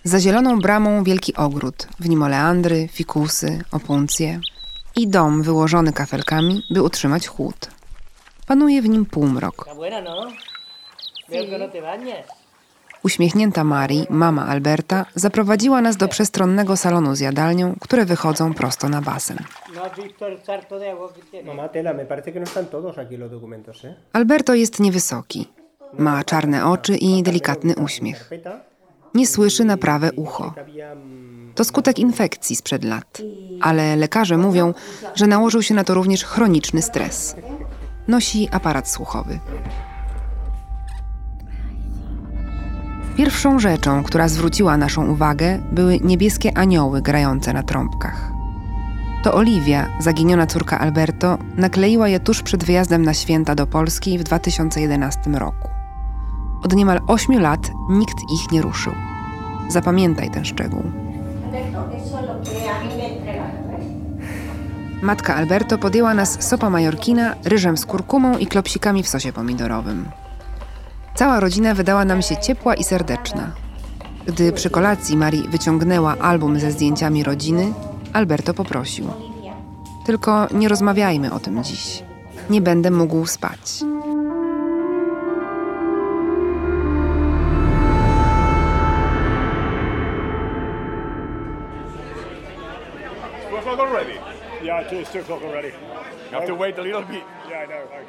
Za 0.04 0.20
zieloną 0.20 0.58
bramą 0.60 1.04
wielki 1.04 1.34
ogród, 1.36 1.88
w 2.00 2.08
nim 2.08 2.22
oleandry, 2.22 2.88
fikusy, 2.92 3.64
opuncje 3.72 4.40
i 4.96 5.08
dom 5.08 5.42
wyłożony 5.42 5.92
kafelkami, 5.92 6.62
by 6.70 6.82
utrzymać 6.82 7.26
chłód. 7.26 7.70
Panuje 8.46 8.82
w 8.82 8.88
nim 8.88 9.06
półmrok. 9.06 9.66
¿no? 9.66 9.74
No. 10.04 10.30
Uśmiechnięta 13.02 13.64
Mari, 13.64 14.06
mama 14.10 14.46
Alberta, 14.46 15.06
zaprowadziła 15.14 15.80
nas 15.80 15.96
do 15.96 16.08
przestronnego 16.08 16.76
salonu 16.76 17.14
z 17.14 17.20
jadalnią, 17.20 17.74
które 17.80 18.04
wychodzą 18.04 18.54
prosto 18.54 18.88
na 18.88 19.02
basen. 19.02 19.38
¿No 19.74 19.82
¿eh? 23.84 23.94
Alberto 24.12 24.54
jest 24.54 24.80
niewysoki. 24.80 25.48
Ma 25.98 26.24
czarne 26.24 26.66
oczy 26.66 26.96
i 26.96 27.22
delikatny 27.22 27.74
uśmiech. 27.76 28.30
Nie 29.18 29.26
słyszy 29.26 29.64
na 29.64 29.76
prawe 29.76 30.12
ucho. 30.12 30.54
To 31.54 31.64
skutek 31.64 31.98
infekcji 31.98 32.56
sprzed 32.56 32.84
lat. 32.84 33.22
Ale 33.60 33.96
lekarze 33.96 34.36
mówią, 34.36 34.74
że 35.14 35.26
nałożył 35.26 35.62
się 35.62 35.74
na 35.74 35.84
to 35.84 35.94
również 35.94 36.24
chroniczny 36.24 36.82
stres. 36.82 37.36
Nosi 38.08 38.48
aparat 38.52 38.90
słuchowy. 38.90 39.38
Pierwszą 43.16 43.58
rzeczą, 43.58 44.02
która 44.02 44.28
zwróciła 44.28 44.76
naszą 44.76 45.06
uwagę, 45.06 45.62
były 45.72 46.00
niebieskie 46.00 46.58
anioły 46.58 47.02
grające 47.02 47.52
na 47.52 47.62
trąbkach. 47.62 48.30
To 49.24 49.34
Oliwia, 49.34 49.88
zaginiona 50.00 50.46
córka 50.46 50.78
Alberto, 50.78 51.38
nakleiła 51.56 52.08
je 52.08 52.20
tuż 52.20 52.42
przed 52.42 52.64
wyjazdem 52.64 53.04
na 53.04 53.14
święta 53.14 53.54
do 53.54 53.66
Polski 53.66 54.18
w 54.18 54.22
2011 54.22 55.30
roku. 55.30 55.77
Od 56.64 56.72
niemal 56.72 57.00
ośmiu 57.06 57.40
lat 57.40 57.70
nikt 57.88 58.16
ich 58.32 58.52
nie 58.52 58.62
ruszył. 58.62 58.92
Zapamiętaj 59.68 60.30
ten 60.30 60.44
szczegół. 60.44 60.82
Matka 65.02 65.34
Alberto 65.34 65.78
podjęła 65.78 66.14
nas 66.14 66.42
sopa 66.42 66.70
majorkina, 66.70 67.34
ryżem 67.44 67.76
z 67.76 67.86
kurkumą 67.86 68.38
i 68.38 68.46
klopsikami 68.46 69.02
w 69.02 69.08
sosie 69.08 69.32
pomidorowym. 69.32 70.08
Cała 71.14 71.40
rodzina 71.40 71.74
wydała 71.74 72.04
nam 72.04 72.22
się 72.22 72.36
ciepła 72.36 72.74
i 72.74 72.84
serdeczna. 72.84 73.50
Gdy 74.26 74.52
przy 74.52 74.70
kolacji 74.70 75.16
Marii 75.16 75.48
wyciągnęła 75.48 76.18
album 76.18 76.60
ze 76.60 76.72
zdjęciami 76.72 77.24
rodziny, 77.24 77.72
Alberto 78.12 78.54
poprosił. 78.54 79.06
Tylko 80.06 80.46
nie 80.54 80.68
rozmawiajmy 80.68 81.32
o 81.32 81.40
tym 81.40 81.64
dziś. 81.64 82.02
Nie 82.50 82.60
będę 82.60 82.90
mógł 82.90 83.26
spać. 83.26 83.84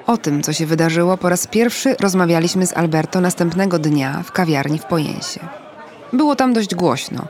O 0.07 0.17
tym, 0.17 0.43
co 0.43 0.53
się 0.53 0.65
wydarzyło, 0.65 1.17
po 1.17 1.29
raz 1.29 1.47
pierwszy 1.47 1.95
rozmawialiśmy 1.99 2.67
z 2.67 2.77
Alberto 2.77 3.21
następnego 3.21 3.79
dnia 3.79 4.23
w 4.23 4.31
kawiarni 4.31 4.79
w 4.79 4.85
Pojensie. 4.85 5.39
Było 6.13 6.35
tam 6.35 6.53
dość 6.53 6.75
głośno, 6.75 7.27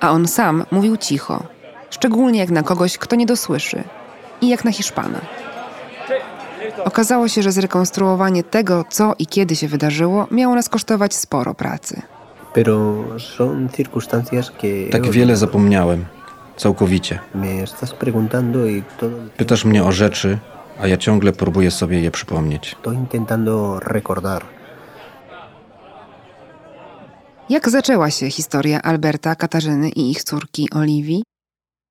a 0.00 0.10
on 0.10 0.28
sam 0.28 0.64
mówił 0.70 0.96
cicho, 0.96 1.42
szczególnie 1.90 2.40
jak 2.40 2.50
na 2.50 2.62
kogoś, 2.62 2.98
kto 2.98 3.16
nie 3.16 3.26
dosłyszy 3.26 3.84
i 4.40 4.48
jak 4.48 4.64
na 4.64 4.72
Hiszpana. 4.72 5.20
Okazało 6.84 7.28
się, 7.28 7.42
że 7.42 7.52
zrekonstruowanie 7.52 8.42
tego, 8.42 8.84
co 8.88 9.14
i 9.18 9.26
kiedy 9.26 9.56
się 9.56 9.68
wydarzyło, 9.68 10.26
miało 10.30 10.54
nas 10.54 10.68
kosztować 10.68 11.14
sporo 11.14 11.54
pracy. 11.54 12.02
Tak 14.90 15.10
wiele 15.10 15.36
zapomniałem. 15.36 16.04
Całkowicie. 16.58 17.18
Y 17.34 18.82
Pytasz 19.36 19.64
mnie 19.64 19.84
o 19.84 19.92
rzeczy, 19.92 20.38
a 20.80 20.86
ja 20.86 20.96
ciągle 20.96 21.32
próbuję 21.32 21.70
sobie 21.70 22.00
je 22.00 22.10
przypomnieć. 22.10 22.76
Estoy 22.78 22.94
intentando 22.94 23.80
recordar. 23.80 24.44
Jak 27.48 27.68
zaczęła 27.68 28.10
się 28.10 28.30
historia 28.30 28.82
Alberta, 28.82 29.34
Katarzyny 29.34 29.88
i 29.88 30.10
ich 30.10 30.24
córki 30.24 30.70
Oliwii? 30.70 31.22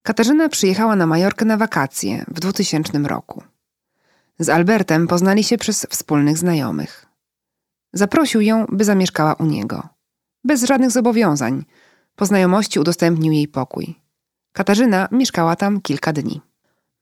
Katarzyna 0.03 0.49
przyjechała 0.49 0.95
na 0.95 1.07
Majorkę 1.07 1.45
na 1.45 1.57
wakacje 1.57 2.25
w 2.27 2.39
2000 2.39 2.99
roku. 2.99 3.43
Z 4.39 4.49
Albertem 4.49 5.07
poznali 5.07 5.43
się 5.43 5.57
przez 5.57 5.87
wspólnych 5.89 6.37
znajomych. 6.37 7.05
Zaprosił 7.93 8.41
ją, 8.41 8.65
by 8.69 8.85
zamieszkała 8.85 9.33
u 9.33 9.45
niego. 9.45 9.89
Bez 10.43 10.63
żadnych 10.63 10.91
zobowiązań. 10.91 11.65
Po 12.15 12.25
znajomości 12.25 12.79
udostępnił 12.79 13.33
jej 13.33 13.47
pokój. 13.47 14.06
Katarzyna 14.57 15.07
mieszkała 15.11 15.55
tam 15.55 15.81
kilka 15.81 16.13
dni. 16.13 16.41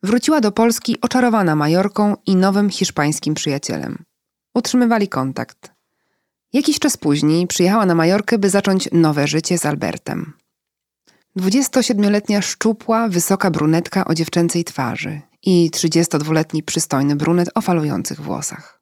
Wróciła 0.03 0.41
do 0.41 0.51
Polski 0.51 1.01
oczarowana 1.01 1.55
Majorką 1.55 2.15
i 2.25 2.35
nowym 2.35 2.69
hiszpańskim 2.69 3.33
przyjacielem. 3.33 4.03
Utrzymywali 4.53 5.07
kontakt. 5.07 5.71
Jakiś 6.53 6.79
czas 6.79 6.97
później 6.97 7.47
przyjechała 7.47 7.85
na 7.85 7.95
Majorkę, 7.95 8.37
by 8.37 8.49
zacząć 8.49 8.89
nowe 8.91 9.27
życie 9.27 9.57
z 9.57 9.65
Albertem. 9.65 10.33
27-letnia 11.39 12.41
szczupła, 12.41 13.07
wysoka 13.07 13.51
brunetka 13.51 14.05
o 14.05 14.13
dziewczęcej 14.13 14.63
twarzy 14.63 15.21
i 15.41 15.71
32-letni 15.73 16.63
przystojny 16.63 17.15
brunet 17.15 17.49
o 17.55 17.61
falujących 17.61 18.21
włosach. 18.21 18.81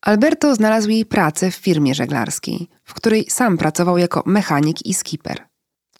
Alberto 0.00 0.54
znalazł 0.54 0.90
jej 0.90 1.06
pracę 1.06 1.50
w 1.50 1.56
firmie 1.56 1.94
żeglarskiej, 1.94 2.68
w 2.84 2.94
której 2.94 3.30
sam 3.30 3.58
pracował 3.58 3.98
jako 3.98 4.22
mechanik 4.26 4.86
i 4.86 4.94
skipper. 4.94 5.48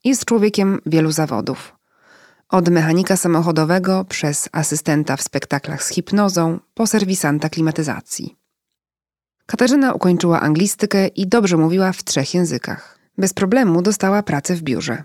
Jest 0.04 0.25
człowiekiem 0.25 0.80
wielu 0.87 1.12
zawodów. 1.12 1.77
Od 2.50 2.68
mechanika 2.68 3.16
samochodowego 3.16 4.04
przez 4.04 4.48
asystenta 4.52 5.16
w 5.16 5.22
spektaklach 5.22 5.84
z 5.84 5.88
hipnozą 5.88 6.58
po 6.74 6.86
serwisanta 6.86 7.48
klimatyzacji. 7.48 8.36
Katarzyna 9.46 9.92
ukończyła 9.92 10.40
anglistykę 10.40 11.06
i 11.06 11.26
dobrze 11.26 11.56
mówiła 11.56 11.92
w 11.92 12.04
trzech 12.04 12.34
językach. 12.34 12.98
Bez 13.18 13.32
problemu 13.32 13.82
dostała 13.82 14.22
pracę 14.22 14.54
w 14.54 14.62
biurze. 14.62 15.02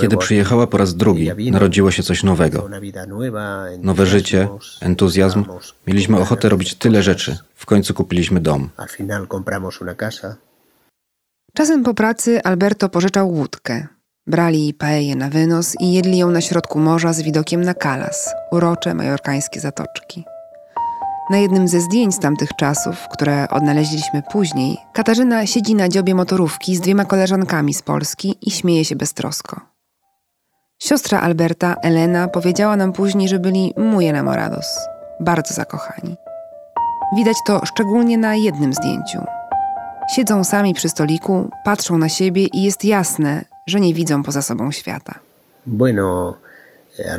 Kiedy 0.00 0.16
przyjechała 0.16 0.66
po 0.66 0.78
raz 0.78 0.94
drugi, 0.94 1.30
narodziło 1.50 1.90
się 1.90 2.02
coś 2.02 2.22
nowego. 2.22 2.68
Nowe 3.78 4.06
życie, 4.06 4.48
entuzjazm. 4.80 5.44
Mieliśmy 5.86 6.18
ochotę 6.18 6.48
robić 6.48 6.74
tyle 6.74 7.02
rzeczy. 7.02 7.38
W 7.54 7.66
końcu 7.66 7.94
kupiliśmy 7.94 8.40
dom. 8.40 8.70
Czasem 11.54 11.82
po 11.82 11.94
pracy 11.94 12.42
Alberto 12.42 12.88
pożyczał 12.88 13.28
łódkę. 13.28 13.86
Brali 14.26 14.74
paeję 14.74 15.16
na 15.16 15.28
wynos 15.28 15.76
i 15.80 15.92
jedli 15.92 16.18
ją 16.18 16.30
na 16.30 16.40
środku 16.40 16.78
morza 16.78 17.12
z 17.12 17.22
widokiem 17.22 17.64
na 17.64 17.74
Kalas, 17.74 18.34
urocze 18.50 18.94
majorkańskie 18.94 19.60
zatoczki. 19.60 20.24
Na 21.30 21.38
jednym 21.38 21.68
ze 21.68 21.80
zdjęć 21.80 22.14
z 22.14 22.18
tamtych 22.18 22.50
czasów, 22.56 23.08
które 23.12 23.48
odnaleźliśmy 23.48 24.22
później, 24.32 24.76
Katarzyna 24.92 25.46
siedzi 25.46 25.74
na 25.74 25.88
dziobie 25.88 26.14
motorówki 26.14 26.76
z 26.76 26.80
dwiema 26.80 27.04
koleżankami 27.04 27.74
z 27.74 27.82
Polski 27.82 28.38
i 28.42 28.50
śmieje 28.50 28.84
się 28.84 28.96
beztrosko. 28.96 29.60
Siostra 30.82 31.20
Alberta, 31.20 31.74
Elena, 31.82 32.28
powiedziała 32.28 32.76
nam 32.76 32.92
później, 32.92 33.28
że 33.28 33.38
byli 33.38 33.74
muy 33.76 34.06
enamorados, 34.06 34.78
bardzo 35.20 35.54
zakochani. 35.54 36.16
Widać 37.16 37.36
to 37.46 37.66
szczególnie 37.66 38.18
na 38.18 38.34
jednym 38.34 38.74
zdjęciu. 38.74 39.24
Siedzą 40.14 40.44
sami 40.44 40.74
przy 40.74 40.88
stoliku, 40.88 41.50
patrzą 41.64 41.98
na 41.98 42.08
siebie 42.08 42.46
i 42.46 42.62
jest 42.62 42.84
jasne, 42.84 43.44
że 43.66 43.80
nie 43.80 43.94
widzą 43.94 44.22
poza 44.22 44.42
sobą 44.42 44.72
świata. 44.72 45.14
Bueno, 45.66 46.34
eh, 46.98 47.18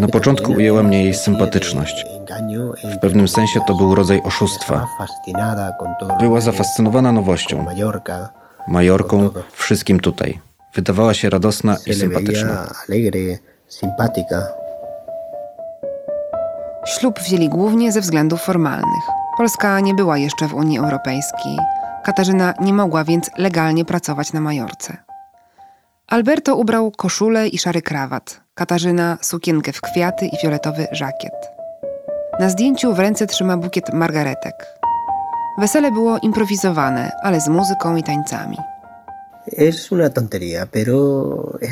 Na 0.00 0.08
początku 0.08 0.52
ujęła 0.52 0.82
mnie 0.82 1.04
jej 1.04 1.14
sympatyczność. 1.14 2.06
W 2.84 2.98
pewnym 2.98 3.28
sensie 3.28 3.60
to 3.66 3.74
był 3.74 3.94
rodzaj 3.94 4.22
oszustwa. 4.24 4.86
Była 6.20 6.40
zafascynowana 6.40 7.12
nowością. 7.12 7.66
Majorką, 8.68 9.30
wszystkim 9.52 10.00
tutaj. 10.00 10.40
Wydawała 10.74 11.14
się 11.14 11.30
radosna 11.30 11.76
i 11.86 11.94
sympatyczna. 11.94 12.66
Ślub 16.86 17.20
wzięli 17.20 17.48
głównie 17.48 17.92
ze 17.92 18.00
względów 18.00 18.40
formalnych. 18.40 19.02
Polska 19.36 19.80
nie 19.80 19.94
była 19.94 20.18
jeszcze 20.18 20.48
w 20.48 20.54
Unii 20.54 20.78
Europejskiej. 20.78 21.58
Katarzyna 22.04 22.54
nie 22.60 22.72
mogła 22.72 23.04
więc 23.04 23.30
legalnie 23.38 23.84
pracować 23.84 24.32
na 24.32 24.40
Majorce. 24.40 24.96
Alberto 26.06 26.56
ubrał 26.56 26.90
koszulę 26.90 27.48
i 27.48 27.58
szary 27.58 27.82
krawat, 27.82 28.40
Katarzyna 28.54 29.18
sukienkę 29.20 29.72
w 29.72 29.80
kwiaty 29.80 30.26
i 30.26 30.36
fioletowy 30.36 30.86
żakiet. 30.92 31.32
Na 32.40 32.50
zdjęciu 32.50 32.94
w 32.94 32.98
ręce 32.98 33.26
trzyma 33.26 33.56
bukiet 33.56 33.94
margaretek. 33.94 34.54
Wesele 35.58 35.92
było 35.92 36.18
improwizowane, 36.18 37.12
ale 37.22 37.40
z 37.40 37.48
muzyką 37.48 37.96
i 37.96 38.02
tańcami. 38.02 38.56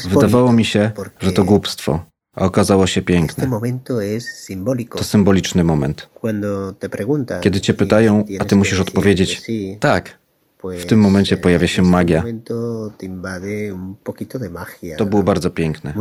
Wydawało 0.09 0.53
mi 0.53 0.65
się, 0.65 0.91
że 1.21 1.33
to 1.33 1.45
głupstwo, 1.45 2.01
a 2.37 2.45
okazało 2.45 2.87
się 2.87 3.03
piękne. 3.03 3.51
To 4.97 5.05
symboliczny 5.05 5.65
moment. 5.65 6.09
Kiedy 7.41 7.61
cię 7.61 7.75
pytają, 7.75 8.25
a 8.41 8.45
ty 8.45 8.57
musisz 8.57 8.81
odpowiedzieć 8.81 9.43
tak. 9.81 10.20
W 10.65 10.87
tym 10.87 11.01
momencie 11.01 11.37
pojawia 11.37 11.67
się 11.67 11.83
magia. 11.83 12.25
To 14.99 15.07
było 15.07 15.23
bardzo 15.23 15.51
piękne. 15.51 15.93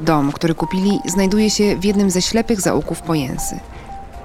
Dom, 0.00 0.32
który 0.32 0.54
kupili, 0.54 1.00
znajduje 1.08 1.50
się 1.50 1.76
w 1.76 1.84
jednym 1.84 2.10
ze 2.10 2.22
ślepych 2.22 2.60
zaułków 2.60 3.02
Pojęsy. 3.02 3.60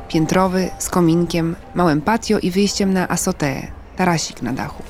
Piętrowy, 0.07 0.69
z 0.79 0.89
kominkiem, 0.89 1.55
małym 1.75 2.01
patio 2.01 2.39
i 2.39 2.51
wyjściem 2.51 2.93
na 2.93 3.07
azoteę, 3.07 3.67
tarasik 3.95 4.41
na 4.41 4.53
dachu. 4.53 4.83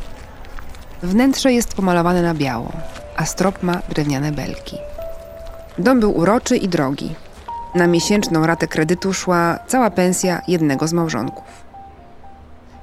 Wnętrze 1.03 1.53
jest 1.53 1.73
pomalowane 1.73 2.21
na 2.21 2.33
biało, 2.33 2.71
a 3.17 3.25
strop 3.25 3.63
ma 3.63 3.81
drewniane 3.89 4.31
belki. 4.31 4.77
Dom 5.77 5.99
był 5.99 6.17
uroczy 6.17 6.57
i 6.57 6.67
drogi. 6.67 7.15
Na 7.75 7.87
miesięczną 7.87 8.45
ratę 8.45 8.67
kredytu 8.67 9.13
szła 9.13 9.59
cała 9.67 9.89
pensja 9.89 10.41
jednego 10.47 10.87
z 10.87 10.93
małżonków. 10.93 11.43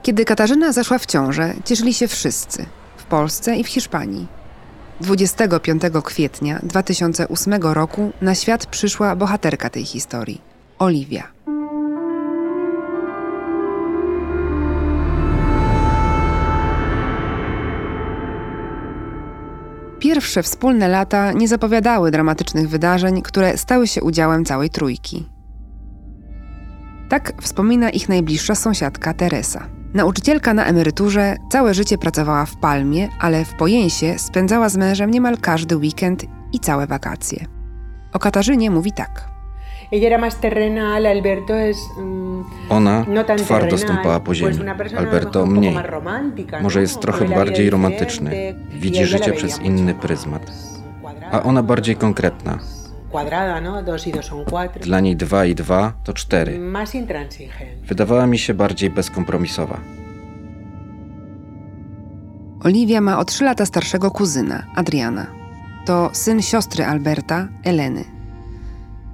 Kiedy 0.03 0.25
Katarzyna 0.25 0.73
zaszła 0.73 0.99
w 0.99 1.07
ciążę, 1.07 1.55
cieszyli 1.65 1.95
się 1.95 2.09
wszyscy 2.09 2.67
w 2.97 3.05
Polsce 3.05 3.57
i 3.57 3.65
w 3.65 3.69
Hiszpanii. 3.69 4.27
25 5.01 5.83
kwietnia 6.05 6.61
2008 6.63 7.55
roku 7.63 8.13
na 8.23 8.35
świat 8.35 8.67
przyszła 8.67 9.17
bohaterka 9.17 9.71
tej 9.71 9.85
historii 9.85 10.41
Oliwia. 10.79 11.23
Pierwsze 20.15 20.43
wspólne 20.43 20.89
lata 20.89 21.33
nie 21.33 21.49
zapowiadały 21.49 22.11
dramatycznych 22.11 22.69
wydarzeń, 22.69 23.23
które 23.23 23.59
stały 23.59 23.87
się 23.87 24.03
udziałem 24.03 24.45
całej 24.45 24.71
trójki. 24.71 25.29
Tak 27.09 27.33
wspomina 27.43 27.91
ich 27.91 28.09
najbliższa 28.09 28.55
sąsiadka 28.55 29.15
Teresa. 29.15 29.67
Nauczycielka 29.95 30.55
na 30.55 30.65
emeryturze 30.65 31.37
całe 31.51 31.75
życie 31.75 31.99
pracowała 31.99 32.47
w 32.47 32.57
Palmie, 32.57 33.09
ale 33.21 33.45
w 33.45 33.55
Pojęsie 33.55 34.15
spędzała 34.19 34.69
z 34.69 34.77
mężem 34.77 35.11
niemal 35.11 35.39
każdy 35.39 35.77
weekend 35.77 36.25
i 36.53 36.61
całe 36.61 36.87
wakacje. 36.87 37.47
O 38.13 38.19
Katarzynie 38.19 38.71
mówi 38.71 38.93
tak. 38.93 39.34
Ella 39.95 40.07
era 40.07 40.19
más 40.19 40.41
terrenal, 40.41 41.07
Alberto 41.07 41.55
es 41.55 41.79
mm, 41.99 42.45
Ona 42.69 43.05
no 43.09 43.25
tan 43.25 43.39
twardo 43.39 43.77
terrenal, 43.77 43.79
stąpała 43.79 44.21
po 44.21 44.27
pues 44.27 44.39
ziemi. 44.39 44.57
lo 44.93 44.99
Alberto 44.99 45.47
mniej. 45.47 45.75
más 45.75 45.87
romántica, 45.87 46.61
Może 46.63 46.79
¿no? 46.79 46.83
jest 46.83 47.01
trochę 47.01 47.25
bardziej 47.29 47.71
romantyczny. 47.71 48.55
Widzi 48.81 49.05
życie 49.05 49.33
przez 49.33 49.61
inny 49.63 49.95
pryzmat. 49.95 50.43
A 51.33 51.43
ona 51.43 51.63
bardziej 51.63 51.97
konkretna. 51.97 52.59
cuadrada, 53.13 53.61
¿no? 53.61 53.83
Dos 53.83 54.07
y 54.07 54.13
dos 54.13 54.27
son 54.27 54.45
cuatro. 54.45 54.83
Dla 54.83 55.01
niej 55.01 55.17
dwa 55.17 55.45
i 55.47 55.55
dwa 55.55 55.93
to 56.05 56.13
cztery. 56.13 56.59
Más 56.59 56.95
intransigente. 56.95 57.87
Wydawała 57.89 58.27
mi 58.27 58.39
się 58.39 58.55
bardziej 58.55 58.91
bezkompromisowa. 58.91 59.79
Oliwia 62.65 63.01
ma 63.01 63.19
o 63.19 63.25
3 63.25 63.45
lata 63.45 63.67
starszego 63.67 64.11
kuzyna, 64.11 64.63
Adriana. 64.75 65.27
To 65.87 66.11
syn 66.13 66.43
siostry 66.43 66.85
Alberta, 66.85 67.49
Eleny. 67.65 68.05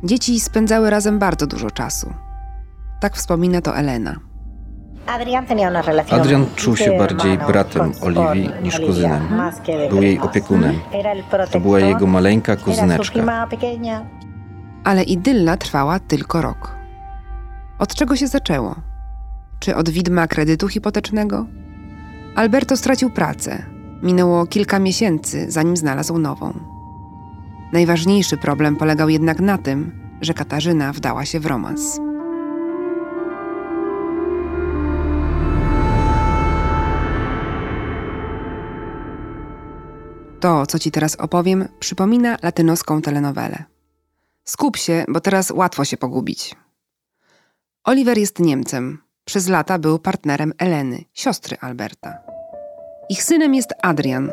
Dzieci 0.04 0.40
spędzały 0.40 0.90
razem 0.90 1.18
bardzo 1.18 1.46
dużo 1.46 1.70
czasu. 1.70 2.12
Tak 3.00 3.16
wspomina 3.16 3.60
to 3.60 3.76
Elena. 3.76 4.16
Adrian 6.10 6.46
czuł 6.56 6.76
się 6.76 6.98
bardziej 6.98 7.38
bratem 7.38 7.92
Oliwii 8.02 8.50
niż 8.62 8.80
kuzynem. 8.80 9.28
Był 9.90 10.02
jej 10.02 10.18
opiekunem. 10.18 10.80
To 11.50 11.60
była 11.60 11.80
jego 11.80 12.06
maleńka 12.06 12.56
kuzyneczka. 12.56 13.42
Ale 14.84 15.02
idylla 15.02 15.56
trwała 15.56 15.98
tylko 15.98 16.42
rok. 16.42 16.76
Od 17.78 17.94
czego 17.94 18.16
się 18.16 18.26
zaczęło? 18.26 18.74
Czy 19.60 19.76
od 19.76 19.90
widma 19.90 20.26
kredytu 20.26 20.68
hipotecznego? 20.68 21.46
Alberto 22.36 22.76
stracił 22.76 23.10
pracę. 23.10 23.62
Minęło 24.02 24.46
kilka 24.46 24.78
miesięcy, 24.78 25.50
zanim 25.50 25.76
znalazł 25.76 26.18
nową. 26.18 26.52
Najważniejszy 27.72 28.36
problem 28.36 28.76
polegał 28.76 29.08
jednak 29.08 29.40
na 29.40 29.58
tym, 29.58 29.92
że 30.20 30.34
Katarzyna 30.34 30.92
wdała 30.92 31.24
się 31.24 31.40
w 31.40 31.46
romans. 31.46 32.00
To, 40.40 40.66
co 40.66 40.78
ci 40.78 40.90
teraz 40.90 41.16
opowiem, 41.16 41.68
przypomina 41.80 42.36
latynoską 42.42 43.02
telenowelę. 43.02 43.64
Skup 44.44 44.76
się, 44.76 45.04
bo 45.08 45.20
teraz 45.20 45.50
łatwo 45.50 45.84
się 45.84 45.96
pogubić. 45.96 46.56
Oliver 47.84 48.18
jest 48.18 48.38
Niemcem. 48.38 48.98
Przez 49.24 49.48
lata 49.48 49.78
był 49.78 49.98
partnerem 49.98 50.52
Eleny, 50.58 51.04
siostry 51.12 51.56
Alberta. 51.60 52.18
Ich 53.08 53.22
synem 53.22 53.54
jest 53.54 53.74
Adrian, 53.82 54.32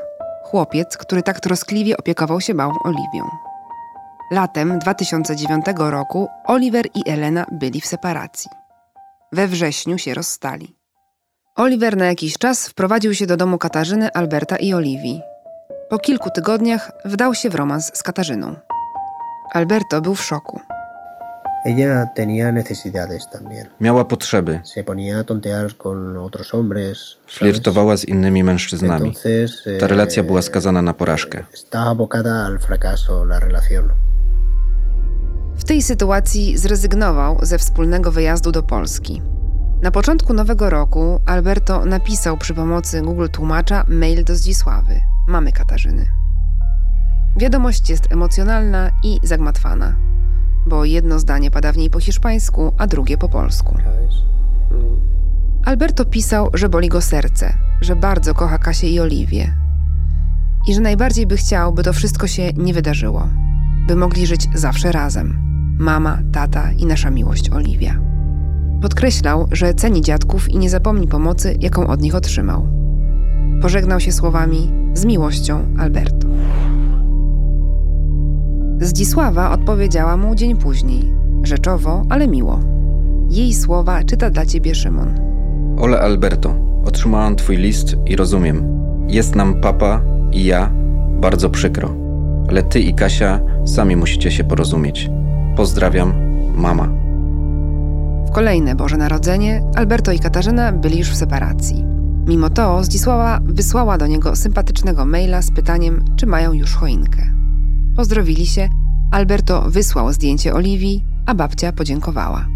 chłopiec, 0.51 0.97
który 0.97 1.23
tak 1.23 1.39
troskliwie 1.39 1.97
opiekował 1.97 2.41
się 2.41 2.53
małą 2.53 2.73
Oliwią. 2.83 3.29
Latem 4.31 4.79
2009 4.79 5.65
roku 5.77 6.27
Oliver 6.45 6.85
i 6.95 7.09
Elena 7.09 7.45
byli 7.51 7.81
w 7.81 7.85
separacji. 7.85 8.51
We 9.31 9.47
wrześniu 9.47 9.97
się 9.97 10.13
rozstali. 10.13 10.75
Oliver 11.55 11.97
na 11.97 12.05
jakiś 12.05 12.37
czas 12.37 12.67
wprowadził 12.67 13.13
się 13.13 13.25
do 13.27 13.37
domu 13.37 13.57
Katarzyny, 13.57 14.13
Alberta 14.13 14.57
i 14.57 14.73
Oliwii. 14.73 15.21
Po 15.89 15.99
kilku 15.99 16.29
tygodniach 16.29 16.91
wdał 17.05 17.35
się 17.35 17.49
w 17.49 17.55
romans 17.55 17.91
z 17.93 18.03
Katarzyną. 18.03 18.55
Alberto 19.53 20.01
był 20.01 20.15
w 20.15 20.21
szoku. 20.21 20.59
Ella 21.65 22.13
tenía 22.15 22.51
necesidades 22.51 23.29
también. 23.29 23.67
Miała 23.79 24.07
potrzeby. 24.07 24.59
Se 24.63 24.83
ponía 24.83 25.19
a 25.19 25.23
tontear 25.23 25.75
con 25.77 26.17
otros 26.17 26.53
hombres. 26.53 27.17
Flirtowała 27.27 27.97
z 27.97 28.05
innymi 28.05 28.43
mężczyznami. 28.43 29.07
Entonces, 29.09 29.63
Ta 29.79 29.85
eh, 29.85 29.89
relacja 29.89 30.23
była 30.23 30.41
skazana 30.41 30.81
na 30.81 30.93
porażkę. 30.93 31.43
Está 31.53 31.79
abocada 31.79 32.45
al 32.45 32.59
fracaso 32.59 33.23
la 33.25 33.39
relación. 33.39 33.89
W 35.57 35.63
tej 35.63 35.81
sytuacji 35.81 36.57
zrezygnował 36.57 37.37
ze 37.41 37.57
wspólnego 37.57 38.11
wyjazdu 38.11 38.51
do 38.51 38.63
Polski. 38.63 39.21
Na 39.81 39.91
początku 39.91 40.33
nowego 40.33 40.69
roku 40.69 41.21
Alberto 41.25 41.85
napisał 41.85 42.37
przy 42.37 42.53
pomocy 42.53 43.01
Google 43.01 43.27
Tłumacza 43.31 43.85
mail 43.87 44.23
do 44.23 44.35
Zdzisławy, 44.35 45.01
mamy 45.27 45.51
Katarzyny. 45.51 46.05
Wiadomość 47.37 47.89
jest 47.89 48.11
emocjonalna 48.11 48.91
i 49.03 49.19
zagmatwana, 49.23 49.95
bo 50.67 50.85
jedno 50.85 51.19
zdanie 51.19 51.51
pada 51.51 51.71
w 51.71 51.77
niej 51.77 51.89
po 51.89 51.99
hiszpańsku, 51.99 52.73
a 52.77 52.87
drugie 52.87 53.17
po 53.17 53.29
polsku. 53.29 53.77
Alberto 55.65 56.05
pisał, 56.05 56.49
że 56.53 56.69
boli 56.69 56.89
go 56.89 57.01
serce, 57.01 57.53
że 57.81 57.95
bardzo 57.95 58.33
kocha 58.33 58.57
Kasię 58.57 58.89
i 58.89 58.99
Oliwię 58.99 59.53
i 60.67 60.73
że 60.73 60.81
najbardziej 60.81 61.27
by 61.27 61.37
chciał, 61.37 61.73
by 61.73 61.83
to 61.83 61.93
wszystko 61.93 62.27
się 62.27 62.53
nie 62.53 62.73
wydarzyło, 62.73 63.29
by 63.87 63.95
mogli 63.95 64.27
żyć 64.27 64.47
zawsze 64.53 64.91
razem 64.91 65.47
mama, 65.79 66.19
tata 66.31 66.71
i 66.71 66.85
nasza 66.85 67.09
miłość 67.09 67.49
Oliwia. 67.49 67.99
Podkreślał, 68.81 69.47
że 69.51 69.73
ceni 69.73 70.01
dziadków 70.01 70.49
i 70.49 70.57
nie 70.57 70.69
zapomni 70.69 71.07
pomocy, 71.07 71.55
jaką 71.59 71.87
od 71.87 72.01
nich 72.01 72.15
otrzymał. 72.15 72.67
Pożegnał 73.61 73.99
się 73.99 74.11
słowami 74.11 74.71
z 74.93 75.05
miłością 75.05 75.73
Alberto. 75.79 76.27
Zdzisława 78.81 79.51
odpowiedziała 79.51 80.17
mu 80.17 80.35
dzień 80.35 80.55
później, 80.55 81.13
rzeczowo, 81.43 82.03
ale 82.09 82.27
miło. 82.27 82.59
Jej 83.29 83.53
słowa 83.53 84.03
czyta 84.03 84.29
dla 84.29 84.45
ciebie 84.45 84.75
Szymon. 84.75 85.13
Ole 85.77 85.99
Alberto, 85.99 86.55
otrzymałam 86.85 87.35
twój 87.35 87.57
list 87.57 87.95
i 88.05 88.15
rozumiem. 88.15 88.63
Jest 89.07 89.35
nam 89.35 89.61
papa 89.61 90.01
i 90.31 90.45
ja 90.45 90.71
bardzo 91.21 91.49
przykro. 91.49 91.93
Ale 92.49 92.63
ty 92.63 92.79
i 92.79 92.93
Kasia 92.93 93.39
sami 93.65 93.95
musicie 93.95 94.31
się 94.31 94.43
porozumieć. 94.43 95.09
Pozdrawiam, 95.55 96.13
mama. 96.55 96.89
W 98.27 98.31
kolejne 98.31 98.75
Boże 98.75 98.97
Narodzenie 98.97 99.63
Alberto 99.75 100.11
i 100.11 100.19
Katarzyna 100.19 100.71
byli 100.71 100.99
już 100.99 101.11
w 101.11 101.15
separacji. 101.15 101.85
Mimo 102.27 102.49
to 102.49 102.83
Zdzisława 102.83 103.39
wysłała 103.43 103.97
do 103.97 104.07
niego 104.07 104.35
sympatycznego 104.35 105.05
maila 105.05 105.41
z 105.41 105.51
pytaniem, 105.51 106.05
czy 106.15 106.25
mają 106.25 106.53
już 106.53 106.75
choinkę. 106.75 107.36
Pozdrowili 107.97 108.45
się, 108.45 108.69
Alberto 109.11 109.61
wysłał 109.69 110.13
zdjęcie 110.13 110.53
Oliwii, 110.53 111.03
a 111.25 111.35
babcia 111.35 111.71
podziękowała. 111.71 112.47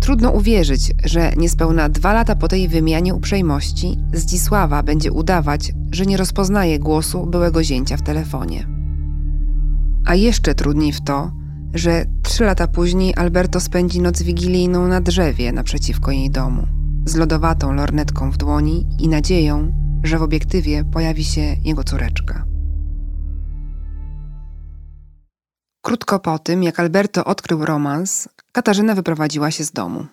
Trudno 0.00 0.30
uwierzyć, 0.30 0.92
że 1.04 1.32
niespełna 1.36 1.88
dwa 1.88 2.12
lata 2.12 2.34
po 2.36 2.48
tej 2.48 2.68
wymianie 2.68 3.14
uprzejmości 3.14 3.98
Zdzisława 4.12 4.82
będzie 4.82 5.12
udawać, 5.12 5.72
że 5.92 6.06
nie 6.06 6.16
rozpoznaje 6.16 6.78
głosu 6.78 7.26
byłego 7.26 7.64
zięcia 7.64 7.96
w 7.96 8.02
telefonie. 8.02 8.66
A 10.04 10.14
jeszcze 10.14 10.54
trudniej 10.54 10.92
w 10.92 11.00
to, 11.00 11.32
że 11.74 12.04
trzy 12.22 12.44
lata 12.44 12.68
później 12.68 13.14
Alberto 13.16 13.60
spędzi 13.60 14.00
noc 14.00 14.22
wigilijną 14.22 14.88
na 14.88 15.00
drzewie 15.00 15.52
naprzeciwko 15.52 16.10
jej 16.10 16.30
domu, 16.30 16.66
z 17.04 17.16
lodowatą 17.16 17.72
lornetką 17.72 18.30
w 18.30 18.36
dłoni 18.36 18.86
i 18.98 19.08
nadzieją, 19.08 19.72
że 20.02 20.18
w 20.18 20.22
obiektywie 20.22 20.84
pojawi 20.84 21.24
się 21.24 21.56
jego 21.64 21.84
córeczka. 21.84 22.49
Krótko 25.82 26.18
po 26.18 26.38
tym, 26.38 26.62
jak 26.62 26.80
Alberto 26.80 27.24
odkrył 27.24 27.64
romans, 27.64 28.28
Katarzyna 28.52 28.94
wyprowadziła 28.94 29.50
się 29.50 29.64
z 29.64 29.72
domu. 29.72 30.06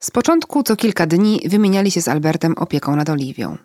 Z 0.00 0.10
początku 0.10 0.62
co 0.62 0.76
kilka 0.76 1.06
dni 1.06 1.40
wymieniali 1.48 1.90
się 1.90 2.02
z 2.02 2.08
Albertem 2.08 2.54
opieką 2.56 2.96
nad 2.96 3.08
Oliwią. 3.08 3.56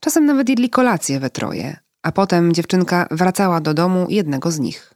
Czasem 0.00 0.26
nawet 0.26 0.48
jedli 0.48 0.70
kolację 0.70 1.20
we 1.20 1.30
troje, 1.30 1.76
a 2.02 2.12
potem 2.12 2.54
dziewczynka 2.54 3.08
wracała 3.10 3.60
do 3.60 3.74
domu 3.74 4.06
jednego 4.08 4.50
z 4.50 4.58
nich. 4.58 4.94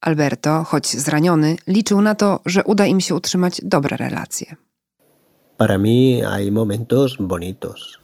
Alberto, 0.00 0.64
choć 0.64 0.96
zraniony, 0.96 1.56
liczył 1.66 2.00
na 2.00 2.14
to, 2.14 2.40
że 2.46 2.64
uda 2.64 2.86
im 2.86 3.00
się 3.00 3.14
utrzymać 3.14 3.60
dobre 3.64 3.96
relacje. 3.96 4.56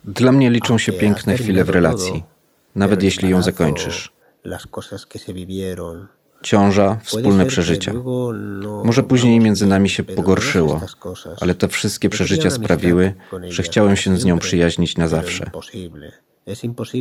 Dla 0.04 0.32
mnie 0.32 0.50
liczą 0.50 0.78
się 0.78 0.92
piękne 0.92 1.36
chwile 1.36 1.64
w 1.64 1.68
relacji, 1.70 2.22
nawet 2.74 3.02
jeśli 3.02 3.28
ją 3.28 3.42
zakończysz. 3.42 4.19
Ciąża, 6.42 6.98
wspólne 7.02 7.46
przeżycia. 7.46 7.92
no 7.92 8.84
Może 8.84 9.02
później 9.02 9.32
vamos 9.32 9.44
między 9.44 9.66
nami 9.66 9.88
się 9.88 10.02
pogorszyło, 10.02 10.80
ale 11.40 11.54
te 11.54 11.68
wszystkie 11.68 12.08
me 12.08 12.10
przeżycia 12.10 12.50
sprawiły, 12.50 13.14
że 13.48 13.62
chciałem 13.62 13.96
się 13.96 14.16
z 14.16 14.24
nią 14.24 14.38
przyjaźnić 14.38 14.96
na 14.96 15.08
zawsze. 15.08 15.50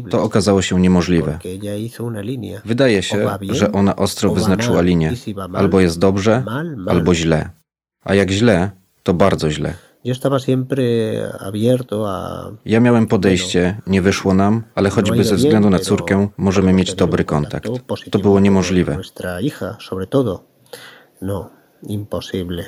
To 0.09 0.23
okazało 0.23 0.61
się 0.61 0.81
niemożliwe. 0.81 1.39
Wydaje 2.65 3.03
się, 3.03 3.29
że 3.49 3.71
ona 3.71 3.95
ostro 3.95 4.33
wyznaczyła 4.33 4.81
linię. 4.81 5.13
Y 5.27 5.33
Albo 5.53 5.79
jest 5.79 5.99
dobrze, 5.99 6.43
albo 6.87 7.15
źle. 7.15 7.49
A 8.03 8.15
jak 8.15 8.31
źle, 8.31 8.71
to 9.03 9.13
bardzo 9.13 9.51
źle. 9.51 9.73
Yo 10.09 10.13
estaba 10.13 10.39
siempre 10.39 10.83
abierto 11.39 12.09
a 12.09 12.51
Ja 12.65 12.79
miałem 12.79 13.07
podejście, 13.07 13.81
nie 13.87 14.01
wyszło 14.01 14.33
nam, 14.33 14.63
ale 14.75 14.89
choćby 14.89 15.23
ze 15.23 15.35
względu 15.35 15.69
na 15.69 15.79
córkę 15.79 16.27
możemy 16.37 16.73
mieć 16.73 16.95
dobry 16.95 17.23
kontakt. 17.23 17.69
To 18.11 18.19
było 18.19 18.39
niemożliwe. 18.39 18.93
Nuestra 18.93 19.39
hija, 19.41 19.77
sobre 19.89 20.07
todo. 20.07 20.43
No, 21.21 21.49
imposible. 21.83 22.63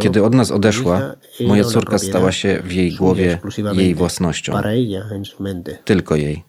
Kiedy 0.00 0.24
od 0.24 0.34
nas 0.34 0.50
odeszła, 0.50 1.14
moja 1.46 1.62
una 1.62 1.72
córka 1.72 1.98
stała 1.98 2.32
się 2.32 2.62
w 2.64 2.72
jej 2.72 2.92
głowie 2.92 3.38
jej 3.72 3.94
własnością. 3.94 4.52
Tylko 5.84 6.16
jej. 6.16 6.44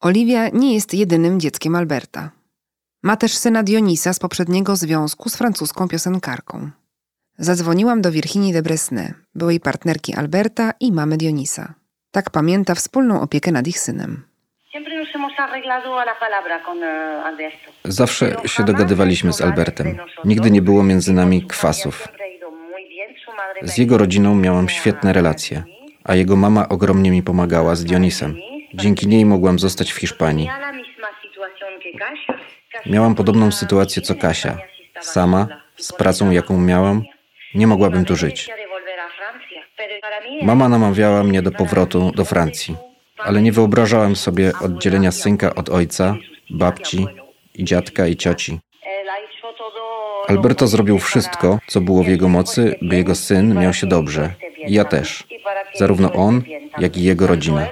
Oliwia 0.00 0.48
nie 0.48 0.74
jest 0.74 0.94
jedynym 0.94 1.40
dzieckiem 1.40 1.76
Alberta. 1.76 2.30
Ma 3.02 3.16
też 3.16 3.36
syna 3.36 3.62
Dionisa 3.62 4.12
z 4.12 4.18
poprzedniego 4.18 4.76
związku 4.76 5.28
z 5.28 5.36
francuską 5.36 5.88
piosenkarką. 5.88 6.70
Zadzwoniłam 7.38 8.02
do 8.02 8.12
Virginie 8.12 8.52
de 8.52 8.62
Bresnay, 8.62 9.14
byłej 9.34 9.60
partnerki 9.60 10.14
Alberta 10.14 10.72
i 10.80 10.92
mamy 10.92 11.16
Dionisa. 11.16 11.74
Tak 12.10 12.30
pamięta 12.30 12.74
wspólną 12.74 13.20
opiekę 13.20 13.52
nad 13.52 13.66
ich 13.66 13.78
synem. 13.78 14.24
Eh. 14.74 14.80
Zawsze 17.84 18.36
się 18.46 18.64
dogadywaliśmy 18.64 19.32
z 19.32 19.40
Albertem. 19.40 19.98
Nigdy 20.24 20.50
nie 20.50 20.62
było 20.62 20.82
między 20.82 21.12
nami 21.12 21.46
kwasów. 21.46 22.08
Z 23.62 23.78
jego 23.78 23.98
rodziną 23.98 24.34
miałam 24.34 24.68
świetne 24.68 25.12
relacje. 25.12 25.62
a 26.04 26.14
jego 26.14 26.36
mama 26.36 26.68
ogromnie 26.68 27.10
mi 27.10 27.22
pomagała 27.22 27.74
z 27.74 27.84
Dionisem. 27.84 28.36
Dzięki 28.74 29.06
niej 29.06 29.24
mogłam 29.24 29.58
zostać 29.58 29.92
w 29.92 29.96
Hiszpanii. 29.96 30.50
Miałam 32.86 33.14
podobną 33.14 33.52
sytuację 33.52 34.02
co 34.02 34.14
Kasia. 34.14 34.58
Sama, 35.00 35.46
z 35.76 35.92
pracą 35.92 36.30
jaką 36.30 36.60
miałam, 36.60 37.02
nie 37.54 37.66
mogłabym 37.66 38.04
tu 38.04 38.16
żyć. 38.16 38.50
Mama 40.42 40.68
namawiała 40.68 41.24
mnie 41.24 41.42
do 41.42 41.50
powrotu 41.50 42.12
do 42.16 42.24
Francji, 42.24 42.76
ale 43.18 43.42
nie 43.42 43.52
wyobrażałem 43.52 44.16
sobie 44.16 44.52
oddzielenia 44.60 45.12
synka 45.12 45.54
od 45.54 45.68
ojca, 45.68 46.16
babci 46.50 47.06
i 47.54 47.64
dziadka 47.64 48.06
i 48.06 48.16
cioci. 48.16 48.60
Alberto 50.28 50.66
zrobił 50.66 50.98
wszystko, 50.98 51.58
co 51.66 51.80
było 51.80 52.02
w 52.02 52.08
jego 52.08 52.28
mocy, 52.28 52.74
by 52.82 52.96
jego 52.96 53.14
syn 53.14 53.60
miał 53.60 53.72
się 53.72 53.86
dobrze. 53.86 54.34
I 54.66 54.72
ja 54.72 54.84
też. 54.84 55.24
Zarówno 55.74 56.12
on, 56.12 56.42
jak 56.78 56.96
i 56.96 57.02
jego 57.02 57.26
rodzina. 57.26 57.66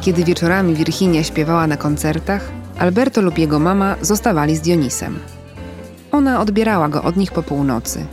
Kiedy 0.00 0.24
wieczorami 0.24 0.74
Virginia 0.74 1.24
śpiewała 1.24 1.66
na 1.66 1.76
koncertach, 1.76 2.52
Alberto 2.78 3.20
lub 3.20 3.38
jego 3.38 3.58
mama 3.58 3.96
zostawali 4.00 4.56
z 4.56 4.60
Dionisem. 4.60 5.18
Ona 6.12 6.40
odbierała 6.40 6.88
go 6.88 7.02
od 7.02 7.16
nich 7.16 7.32
po 7.32 7.42
północy, 7.42 8.06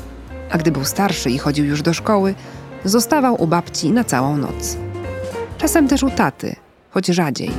a 0.51 0.57
gdy 0.57 0.71
był 0.71 0.85
starszy 0.85 1.29
i 1.29 1.37
chodził 1.37 1.65
już 1.65 1.81
do 1.81 1.93
szkoły, 1.93 2.35
zostawał 2.85 3.41
u 3.43 3.47
babci 3.47 3.91
na 3.91 4.03
całą 4.03 4.37
noc. 4.37 4.77
Czasem 5.57 5.87
też 5.87 6.03
u 6.03 6.09
taty, 6.09 6.55
choć 6.89 7.07
rzadziej. 7.07 7.51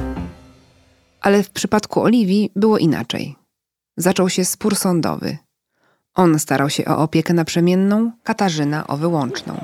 Ale 1.21 1.43
w 1.43 1.51
przypadku 1.51 2.01
Oliwii 2.03 2.53
było 2.57 2.79
inaczej. 2.79 3.37
Zaczął 3.97 4.29
się 4.29 4.45
spór 4.45 4.77
sądowy. 4.77 5.37
On 6.15 6.39
starał 6.39 6.71
się 6.71 6.85
o 6.85 6.99
opiekę 6.99 7.35
naprzemienną, 7.35 8.13
Katarzyna 8.23 8.87
o 8.87 8.97
wyłączną. 8.97 9.61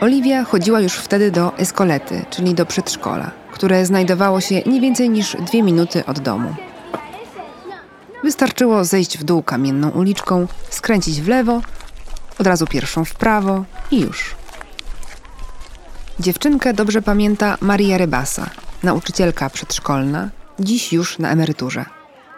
Oliwia 0.00 0.44
chodziła 0.44 0.80
już 0.80 0.94
wtedy 0.94 1.30
do 1.30 1.58
eskolety, 1.58 2.24
czyli 2.30 2.54
do 2.54 2.66
przedszkola, 2.66 3.30
które 3.56 3.86
znajdowało 3.86 4.40
się 4.40 4.62
nie 4.66 4.80
więcej 4.80 5.10
niż 5.10 5.36
dwie 5.36 5.62
minuty 5.62 6.06
od 6.06 6.18
domu. 6.18 6.54
Wystarczyło 8.24 8.84
zejść 8.84 9.18
w 9.18 9.24
dół 9.24 9.42
kamienną 9.42 9.90
uliczką, 9.90 10.46
skręcić 10.70 11.20
w 11.20 11.28
lewo, 11.28 11.62
od 12.38 12.46
razu 12.46 12.66
pierwszą 12.66 13.04
w 13.04 13.14
prawo 13.14 13.64
i 13.90 14.00
już. 14.00 14.34
Dziewczynkę 16.20 16.74
dobrze 16.74 17.02
pamięta 17.02 17.56
Maria 17.60 17.98
Rybasa, 17.98 18.50
nauczycielka 18.82 19.50
przedszkolna, 19.50 20.30
dziś 20.60 20.92
już 20.92 21.18
na 21.18 21.30
emeryturze. 21.30 21.84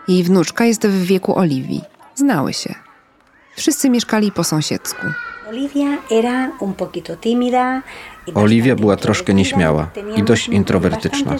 Jej 0.08 0.22
wnuczka 0.24 0.64
jest 0.64 0.86
w 0.86 1.04
wieku 1.04 1.38
Oliwii. 1.38 1.82
Znały 2.14 2.52
się. 2.52 2.74
Wszyscy 3.56 3.90
mieszkali 3.90 4.32
po 4.32 4.44
sąsiedzku. 4.44 5.06
Oliwia 8.34 8.76
była 8.76 8.96
troszkę 8.96 9.34
nieśmiała 9.34 9.90
i 10.16 10.22
dość 10.22 10.48
introwertyczna. 10.48 11.36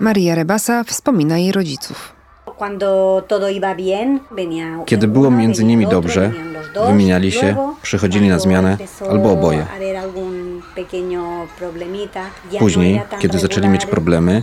Maria 0.00 0.34
Rebasa 0.34 0.84
wspomina 0.84 1.38
jej 1.38 1.52
rodziców. 1.52 2.12
Kiedy 4.86 5.08
było 5.08 5.30
między 5.30 5.64
nimi 5.64 5.86
dobrze, 5.86 6.32
wymieniali 6.86 7.32
się, 7.32 7.56
przychodzili 7.82 8.28
na 8.28 8.38
zmianę 8.38 8.76
albo 9.10 9.32
oboje. 9.32 9.66
Później, 12.58 13.00
kiedy 13.18 13.38
zaczęli 13.38 13.68
mieć 13.68 13.86
problemy, 13.86 14.42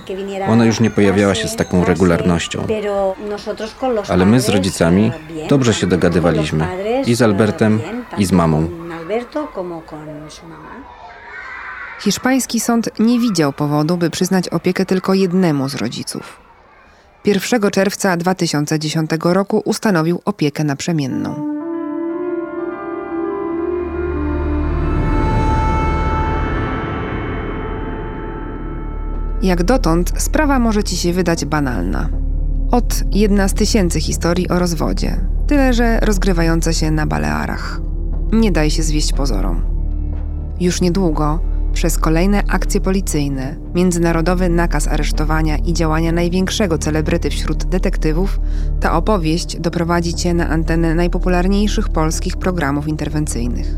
ona 0.50 0.66
już 0.66 0.80
nie 0.80 0.90
pojawiała 0.90 1.36
się 1.36 1.48
z 1.48 1.56
taką 1.56 1.86
regularnością. 1.86 2.68
Ale 4.10 4.26
my 4.26 4.40
z 4.40 4.50
rodzicami 4.50 5.12
dobrze 5.50 5.74
się 5.74 5.88
dogadywaliśmy 5.88 6.68
i 7.06 7.16
z 7.16 7.22
Albertem, 7.22 7.82
i 8.18 8.26
z 8.26 8.32
mamą. 8.32 8.68
Hiszpański 12.00 12.60
sąd 12.60 13.00
nie 13.00 13.20
widział 13.20 13.54
powodu, 13.54 13.98
by 13.98 14.10
przyznać 14.10 14.50
opiekę 14.50 14.86
tylko 14.86 15.14
jednemu 15.14 15.70
z 15.70 15.76
rodziców. 15.76 16.40
1 17.26 17.72
czerwca 17.72 18.18
2010 18.18 19.12
roku 19.24 19.62
ustanowił 19.66 20.22
opiekę 20.26 20.64
naprzemienną. 20.64 21.50
Jak 29.42 29.64
dotąd 29.64 30.12
sprawa 30.18 30.60
może 30.60 30.84
ci 30.84 30.98
się 30.98 31.14
wydać 31.14 31.46
banalna. 31.46 32.10
Od 32.72 33.04
jedna 33.12 33.48
z 33.48 33.54
tysięcy 33.54 34.02
historii 34.02 34.50
o 34.50 34.60
rozwodzie, 34.60 35.18
tyle 35.48 35.74
że 35.74 36.00
rozgrywające 36.00 36.74
się 36.74 36.92
na 36.92 37.08
Balearach. 37.08 37.82
Nie 38.32 38.52
daj 38.52 38.72
się 38.72 38.84
zwieść 38.84 39.14
pozorom. 39.14 39.62
Już 40.60 40.82
niedługo, 40.82 41.40
przez 41.80 41.98
kolejne 41.98 42.44
akcje 42.48 42.82
policyjne, 42.82 43.56
międzynarodowy 43.76 44.50
nakaz 44.50 44.88
aresztowania 44.88 45.58
i 45.58 45.74
działania 45.74 46.12
największego 46.12 46.78
celebryty 46.78 47.30
wśród 47.30 47.66
detektywów, 47.66 48.40
ta 48.80 48.98
opowieść 48.98 49.60
doprowadzi 49.60 50.14
cię 50.14 50.34
na 50.34 50.50
antenę 50.50 50.96
najpopularniejszych 50.96 51.90
polskich 51.90 52.38
programów 52.38 52.88
interwencyjnych. 52.88 53.76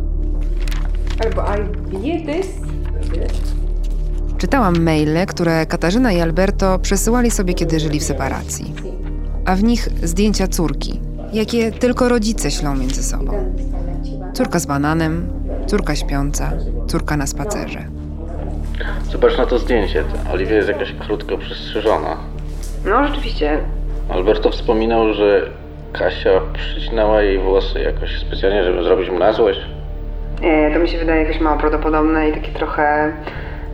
Albo. 1.26 1.44
Czytałam 4.38 4.84
maile, 4.84 5.26
które 5.28 5.66
Katarzyna 5.66 6.12
i 6.12 6.22
Alberto 6.22 6.80
przesyłali 6.80 7.32
sobie, 7.32 7.54
kiedy 7.54 7.80
żyli 7.80 8.00
w 8.00 8.04
separacji. 8.04 8.74
A 9.46 9.56
w 9.56 9.64
nich 9.64 9.90
zdjęcia 10.04 10.48
córki, 10.48 11.00
jakie 11.34 11.72
tylko 11.72 12.10
rodzice 12.10 12.52
ślą 12.52 12.76
między 12.76 13.04
sobą. 13.04 13.54
Córka 14.34 14.60
z 14.60 14.66
bananem, 14.66 15.41
córka 15.68 15.96
śpiąca, 15.96 16.52
córka 16.88 17.18
na 17.18 17.28
spacerze. 17.28 17.80
Zobacz 19.12 19.38
na 19.38 19.46
to 19.46 19.60
zdjęcie. 19.60 20.04
Oliwia 20.34 20.56
jest 20.56 20.68
jakaś 20.70 20.94
krótko 20.94 21.38
przystrzyżona. 21.38 22.18
No, 22.86 23.08
rzeczywiście. 23.08 23.60
Alberto 24.10 24.50
wspominał, 24.50 25.14
że 25.14 25.50
Kasia 25.94 26.30
przycinała 26.54 27.22
jej 27.22 27.40
włosy 27.40 27.80
jakoś 27.80 28.20
specjalnie, 28.20 28.64
żeby 28.64 28.84
zrobić 28.84 29.10
mu 29.10 29.20
na 29.20 29.34
złość. 29.34 29.60
Nie, 30.42 30.72
to 30.74 30.80
mi 30.80 30.90
się 30.90 30.98
wydaje 30.98 31.24
jakieś 31.24 31.42
mało 31.42 31.58
prawdopodobne 31.58 32.30
i 32.30 32.34
takie 32.34 32.52
trochę 32.52 33.14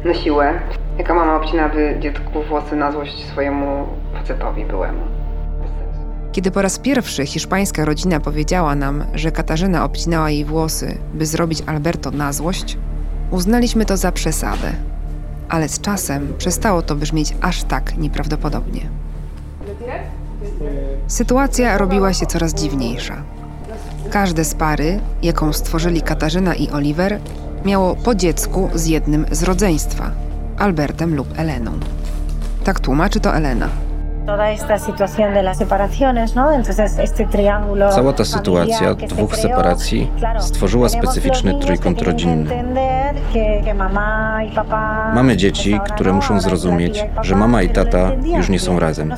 na 0.06 0.14
siłę. 0.14 0.54
Jaka 0.98 1.14
mama 1.14 1.36
obcinałaby 1.36 1.96
dziecku 2.00 2.44
włosy 2.44 2.76
na 2.76 2.92
złość 2.92 3.26
swojemu 3.26 3.88
facetowi 4.14 4.66
byłemu. 4.66 5.17
Kiedy 6.38 6.52
po 6.52 6.62
raz 6.62 6.80
pierwszy 6.80 7.26
hiszpańska 7.26 7.86
rodzina 7.86 8.20
powiedziała 8.20 8.76
nam, 8.76 9.04
że 9.14 9.32
Katarzyna 9.32 9.84
obcinała 9.86 10.30
jej 10.30 10.46
włosy, 10.46 10.98
by 11.14 11.26
zrobić 11.26 11.64
Alberto 11.66 12.12
na 12.12 12.34
złość, 12.34 12.78
uznaliśmy 13.32 13.86
to 13.86 13.98
za 13.98 14.12
przesadę. 14.12 14.72
Ale 15.50 15.70
z 15.70 15.82
czasem 15.82 16.34
przestało 16.38 16.82
to 16.82 16.96
brzmieć 16.96 17.36
aż 17.42 17.64
tak 17.64 17.98
nieprawdopodobnie. 17.98 18.82
Sytuacja 21.08 21.78
robiła 21.78 22.14
się 22.14 22.26
coraz 22.26 22.54
dziwniejsza. 22.54 23.24
Każde 24.10 24.46
z 24.46 24.54
pary, 24.54 25.00
jaką 25.24 25.54
stworzyli 25.54 26.02
Katarzyna 26.02 26.56
i 26.56 26.70
Oliver, 26.70 27.20
miało 27.66 27.96
po 27.96 28.16
dziecku 28.16 28.70
z 28.76 28.86
jednym 28.86 29.26
z 29.32 29.44
rodzeństwa 29.44 30.12
Albertem 30.58 31.16
lub 31.16 31.40
Eleną. 31.40 31.72
Tak 32.64 32.80
tłumaczy 32.80 33.20
to 33.20 33.36
Elena. 33.36 33.87
Cała 37.92 38.14
ta 38.14 38.26
sytuacja 38.26 38.94
dwóch 38.96 39.36
separacji 39.36 40.12
stworzyła 40.40 40.90
specyficzny 40.90 41.60
trójkąt 41.60 42.02
rodzinny. 42.02 42.64
Mamy 45.16 45.38
dzieci, 45.38 45.80
które 45.86 46.14
muszą 46.14 46.42
zrozumieć, 46.42 47.06
że 47.22 47.36
mama 47.36 47.62
i 47.62 47.70
tata 47.70 48.12
już 48.38 48.50
nie 48.50 48.60
są 48.60 48.80
razem. 48.80 49.14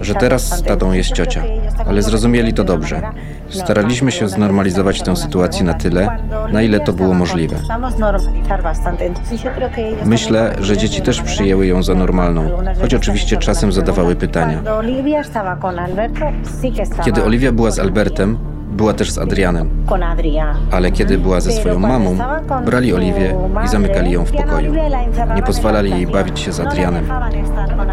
Że 0.00 0.14
teraz 0.14 0.42
z 0.58 0.62
tatą 0.62 0.92
jest 0.92 1.12
ciocia, 1.12 1.42
ale 1.86 2.02
zrozumieli 2.02 2.54
to 2.54 2.64
dobrze. 2.64 3.02
Staraliśmy 3.50 4.12
się 4.12 4.28
znormalizować 4.28 5.02
tę 5.02 5.16
sytuację 5.16 5.64
na 5.64 5.74
tyle, 5.74 6.18
na 6.52 6.62
ile 6.62 6.80
to 6.80 6.92
było 6.92 7.14
możliwe. 7.14 7.56
Myślę, 10.04 10.54
że 10.60 10.76
dzieci 10.76 11.02
też 11.02 11.22
przyjęły 11.22 11.66
ją 11.66 11.82
za 11.82 11.94
normalną, 11.94 12.50
choć 12.80 12.94
oczywiście 12.94 13.36
czasem 13.48 13.72
zadawały 13.72 14.16
pytania. 14.16 14.62
Kiedy 17.04 17.24
Oliwia 17.24 17.52
była 17.52 17.70
z 17.70 17.78
Albertem, 17.78 18.38
była 18.70 18.92
też 18.92 19.10
z 19.10 19.18
Adrianem. 19.18 19.86
Ale 20.70 20.92
kiedy 20.92 21.18
była 21.18 21.40
ze 21.40 21.52
swoją 21.52 21.78
mamą, 21.78 22.18
brali 22.64 22.94
Oliwię 22.94 23.36
i 23.64 23.68
zamykali 23.68 24.10
ją 24.10 24.24
w 24.24 24.32
pokoju. 24.32 24.74
Nie 25.34 25.42
pozwalali 25.42 25.90
jej 25.90 26.06
bawić 26.06 26.40
się 26.40 26.52
z 26.52 26.60
Adrianem. 26.60 27.10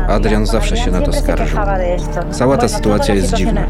Adrian 0.08 0.46
zawsze 0.46 0.78
się 0.78 0.92
na 0.92 1.02
to 1.02 1.14
skarżył. 1.14 1.60
Cała 2.32 2.58
ta 2.58 2.68
sytuacja 2.68 3.16
jest 3.16 3.34
dziwna. 3.34 3.62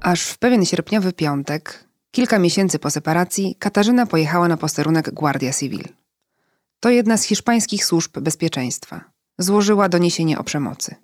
Aż 0.00 0.22
w 0.22 0.38
pewien 0.38 0.64
sierpniowy 0.64 1.12
piątek, 1.12 1.89
kilka 2.10 2.38
miesięcy 2.38 2.78
po 2.78 2.90
separacji, 2.90 3.56
Katarzyna 3.58 4.06
pojechała 4.06 4.48
na 4.48 4.56
posterunek 4.56 5.10
Guardia 5.10 5.52
Civil. 5.52 5.84
To 6.80 6.90
jedna 6.90 7.16
z 7.16 7.22
hiszpańskich 7.22 7.84
służb 7.84 8.18
bezpieczeństwa. 8.18 9.00
Złożyła 9.38 9.88
doniesienie 9.88 10.38
o 10.38 10.44
przemocy. 10.44 10.94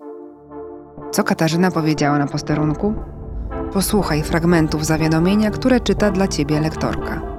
Co 1.12 1.24
Katarzyna 1.24 1.70
powiedziała 1.70 2.18
na 2.18 2.26
posterunku? 2.26 2.94
Posłuchaj 3.72 4.22
fragmentów 4.22 4.86
zawiadomienia, 4.86 5.50
które 5.50 5.80
czyta 5.80 6.10
dla 6.10 6.28
ciebie 6.28 6.60
lektorka. 6.60 7.36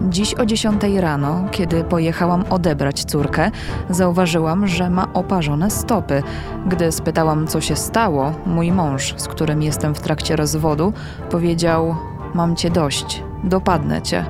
Dziś 0.00 0.34
o 0.34 0.46
10 0.46 0.82
rano, 0.96 1.48
kiedy 1.50 1.84
pojechałam 1.84 2.44
odebrać 2.50 3.04
córkę, 3.04 3.50
zauważyłam, 3.90 4.66
że 4.66 4.90
ma 4.90 5.12
oparzone 5.12 5.70
stopy. 5.70 6.22
Gdy 6.66 6.92
spytałam, 6.92 7.46
co 7.46 7.60
się 7.60 7.76
stało, 7.76 8.32
mój 8.46 8.72
mąż, 8.72 9.14
z 9.16 9.28
którym 9.28 9.62
jestem 9.62 9.94
w 9.94 10.00
trakcie 10.00 10.36
rozwodu, 10.36 10.92
powiedział: 11.30 11.96
Mam 12.36 12.56
cię 12.56 12.70
dość, 12.70 13.22
dopadnę 13.44 14.02
cię. 14.02 14.24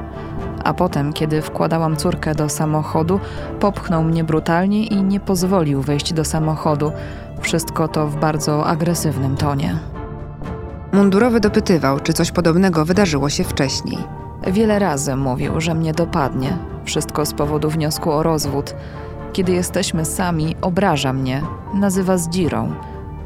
A 0.64 0.74
potem, 0.74 1.12
kiedy 1.12 1.42
wkładałam 1.42 1.96
córkę 1.96 2.34
do 2.34 2.48
samochodu, 2.48 3.20
popchnął 3.60 4.04
mnie 4.04 4.24
brutalnie 4.24 4.86
i 4.86 5.02
nie 5.02 5.20
pozwolił 5.20 5.82
wejść 5.82 6.12
do 6.12 6.24
samochodu. 6.24 6.92
Wszystko 7.40 7.88
to 7.88 8.06
w 8.06 8.16
bardzo 8.16 8.66
agresywnym 8.66 9.36
tonie. 9.36 9.78
Mundurowy 10.92 11.40
dopytywał, 11.40 12.00
czy 12.00 12.12
coś 12.12 12.30
podobnego 12.30 12.84
wydarzyło 12.84 13.28
się 13.28 13.44
wcześniej. 13.44 13.98
Wiele 14.46 14.78
razy 14.78 15.16
mówił, 15.16 15.60
że 15.60 15.74
mnie 15.74 15.92
dopadnie. 15.92 16.56
Wszystko 16.84 17.26
z 17.26 17.34
powodu 17.34 17.70
wniosku 17.70 18.12
o 18.12 18.22
rozwód. 18.22 18.74
Kiedy 19.32 19.52
jesteśmy 19.52 20.04
sami, 20.04 20.56
obraża 20.62 21.12
mnie, 21.12 21.42
nazywa 21.74 22.18
zdzirą. 22.18 22.72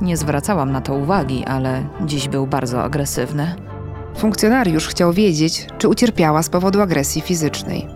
Nie 0.01 0.17
zwracałam 0.17 0.73
na 0.73 0.81
to 0.81 0.95
uwagi, 0.95 1.45
ale 1.45 1.83
dziś 2.07 2.29
był 2.29 2.47
bardzo 2.47 2.83
agresywny. 2.83 3.70
Funkcjonariusz 4.17 4.89
chciał 4.89 5.13
wiedzieć, 5.13 5.67
czy 5.79 5.89
ucierpiała 5.89 6.43
z 6.43 6.49
powodu 6.49 6.81
agresji 6.81 7.23
fizycznej. 7.23 7.87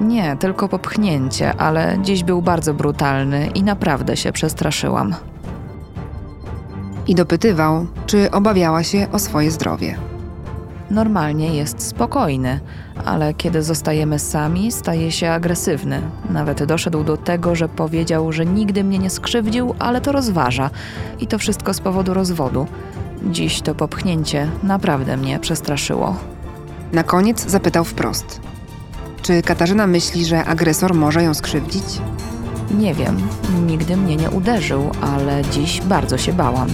Nie, 0.00 0.36
tylko 0.36 0.68
popchnięcie, 0.68 1.54
ale 1.56 1.98
dziś 2.02 2.24
był 2.24 2.42
bardzo 2.42 2.74
brutalny 2.74 3.46
i 3.54 3.62
naprawdę 3.62 4.16
się 4.16 4.32
przestraszyłam. 4.32 5.14
I 7.06 7.14
dopytywał, 7.14 7.86
czy 8.06 8.30
obawiała 8.30 8.82
się 8.82 9.06
o 9.12 9.18
swoje 9.18 9.50
zdrowie. 9.50 9.98
Normalnie 10.90 11.56
jest 11.56 11.82
spokojny, 11.82 12.60
ale 13.04 13.34
kiedy 13.34 13.62
zostajemy 13.62 14.18
sami, 14.18 14.72
staje 14.72 15.12
się 15.12 15.30
agresywny. 15.30 16.00
Nawet 16.30 16.64
doszedł 16.64 17.04
do 17.04 17.16
tego, 17.16 17.54
że 17.54 17.68
powiedział, 17.68 18.32
że 18.32 18.46
nigdy 18.46 18.84
mnie 18.84 18.98
nie 18.98 19.10
skrzywdził, 19.10 19.74
ale 19.78 20.00
to 20.00 20.12
rozważa. 20.12 20.70
I 21.20 21.26
to 21.26 21.38
wszystko 21.38 21.74
z 21.74 21.80
powodu 21.80 22.14
rozwodu. 22.14 22.66
Dziś 23.22 23.60
to 23.60 23.74
popchnięcie 23.74 24.50
naprawdę 24.62 25.16
mnie 25.16 25.38
przestraszyło. 25.38 26.16
Na 26.92 27.02
koniec 27.02 27.46
zapytał 27.46 27.84
wprost: 27.84 28.40
Czy 29.22 29.42
Katarzyna 29.42 29.86
myśli, 29.86 30.24
że 30.24 30.44
agresor 30.44 30.94
może 30.94 31.22
ją 31.22 31.34
skrzywdzić? 31.34 31.84
Nie 32.78 32.94
wiem, 32.94 33.28
nigdy 33.66 33.96
mnie 33.96 34.16
nie 34.16 34.30
uderzył, 34.30 34.90
ale 35.00 35.42
dziś 35.52 35.80
bardzo 35.80 36.18
się 36.18 36.32
bałam. 36.32 36.68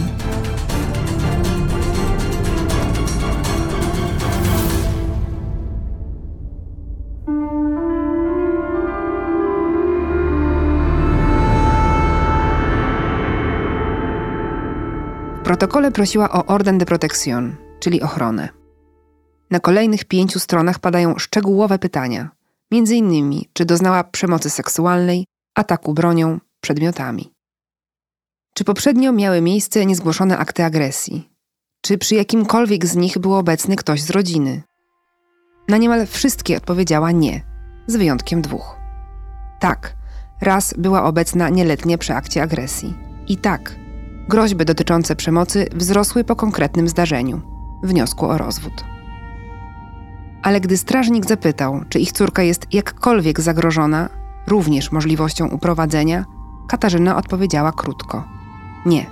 Protokole 15.56 15.90
prosiła 15.90 16.30
o 16.32 16.46
Orden 16.46 16.78
de 16.78 16.86
Protección, 16.86 17.56
czyli 17.80 18.02
ochronę. 18.02 18.48
Na 19.50 19.60
kolejnych 19.60 20.04
pięciu 20.04 20.38
stronach 20.38 20.78
padają 20.78 21.18
szczegółowe 21.18 21.78
pytania, 21.78 22.30
innymi, 22.70 23.48
czy 23.52 23.64
doznała 23.64 24.04
przemocy 24.04 24.50
seksualnej, 24.50 25.24
ataku 25.54 25.94
bronią, 25.94 26.38
przedmiotami. 26.60 27.32
Czy 28.54 28.64
poprzednio 28.64 29.12
miały 29.12 29.40
miejsce 29.40 29.86
niezgłoszone 29.86 30.38
akty 30.38 30.64
agresji? 30.64 31.30
Czy 31.82 31.98
przy 31.98 32.14
jakimkolwiek 32.14 32.86
z 32.86 32.96
nich 32.96 33.18
był 33.18 33.34
obecny 33.34 33.76
ktoś 33.76 34.02
z 34.02 34.10
rodziny? 34.10 34.62
Na 35.68 35.76
niemal 35.76 36.06
wszystkie 36.06 36.56
odpowiedziała 36.56 37.10
nie, 37.12 37.42
z 37.86 37.96
wyjątkiem 37.96 38.42
dwóch. 38.42 38.76
Tak, 39.60 39.96
raz 40.40 40.74
była 40.78 41.04
obecna 41.04 41.48
nieletnie 41.48 41.98
przy 41.98 42.14
akcie 42.14 42.42
agresji. 42.42 42.94
I 43.28 43.36
tak, 43.36 43.83
groźby 44.28 44.64
dotyczące 44.64 45.16
przemocy 45.16 45.66
wzrosły 45.74 46.24
po 46.24 46.36
konkretnym 46.36 46.88
zdarzeniu 46.88 47.40
wniosku 47.82 48.26
o 48.26 48.38
rozwód. 48.38 48.84
Ale 50.42 50.60
gdy 50.60 50.76
strażnik 50.76 51.26
zapytał, 51.26 51.80
czy 51.88 51.98
ich 51.98 52.12
córka 52.12 52.42
jest 52.42 52.74
jakkolwiek 52.74 53.40
zagrożona, 53.40 54.08
również 54.46 54.92
możliwością 54.92 55.48
uprowadzenia, 55.48 56.24
Katarzyna 56.66 57.16
odpowiedziała 57.16 57.72
krótko: 57.72 58.24
Nie. 58.86 59.06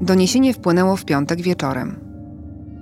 Doniesienie 0.00 0.54
wpłynęło 0.54 0.96
w 0.96 1.04
piątek 1.04 1.42
wieczorem. 1.42 2.00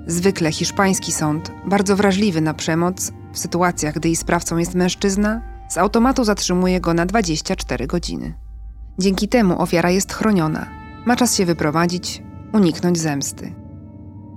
Zwykle 0.06 0.52
hiszpański 0.52 1.12
sąd, 1.12 1.52
bardzo 1.66 1.96
wrażliwy 1.96 2.40
na 2.40 2.54
przemoc, 2.54 3.12
w 3.32 3.38
sytuacjach, 3.38 3.94
gdy 3.94 4.08
jej 4.08 4.16
sprawcą 4.16 4.56
jest 4.56 4.74
mężczyzna, 4.74 5.42
z 5.68 5.78
automatu 5.78 6.24
zatrzymuje 6.24 6.80
go 6.80 6.94
na 6.94 7.06
24 7.06 7.86
godziny. 7.86 8.41
Dzięki 8.98 9.28
temu 9.28 9.62
ofiara 9.62 9.90
jest 9.90 10.12
chroniona, 10.12 10.66
ma 11.06 11.16
czas 11.16 11.36
się 11.36 11.46
wyprowadzić, 11.46 12.22
uniknąć 12.52 12.98
zemsty. 12.98 13.54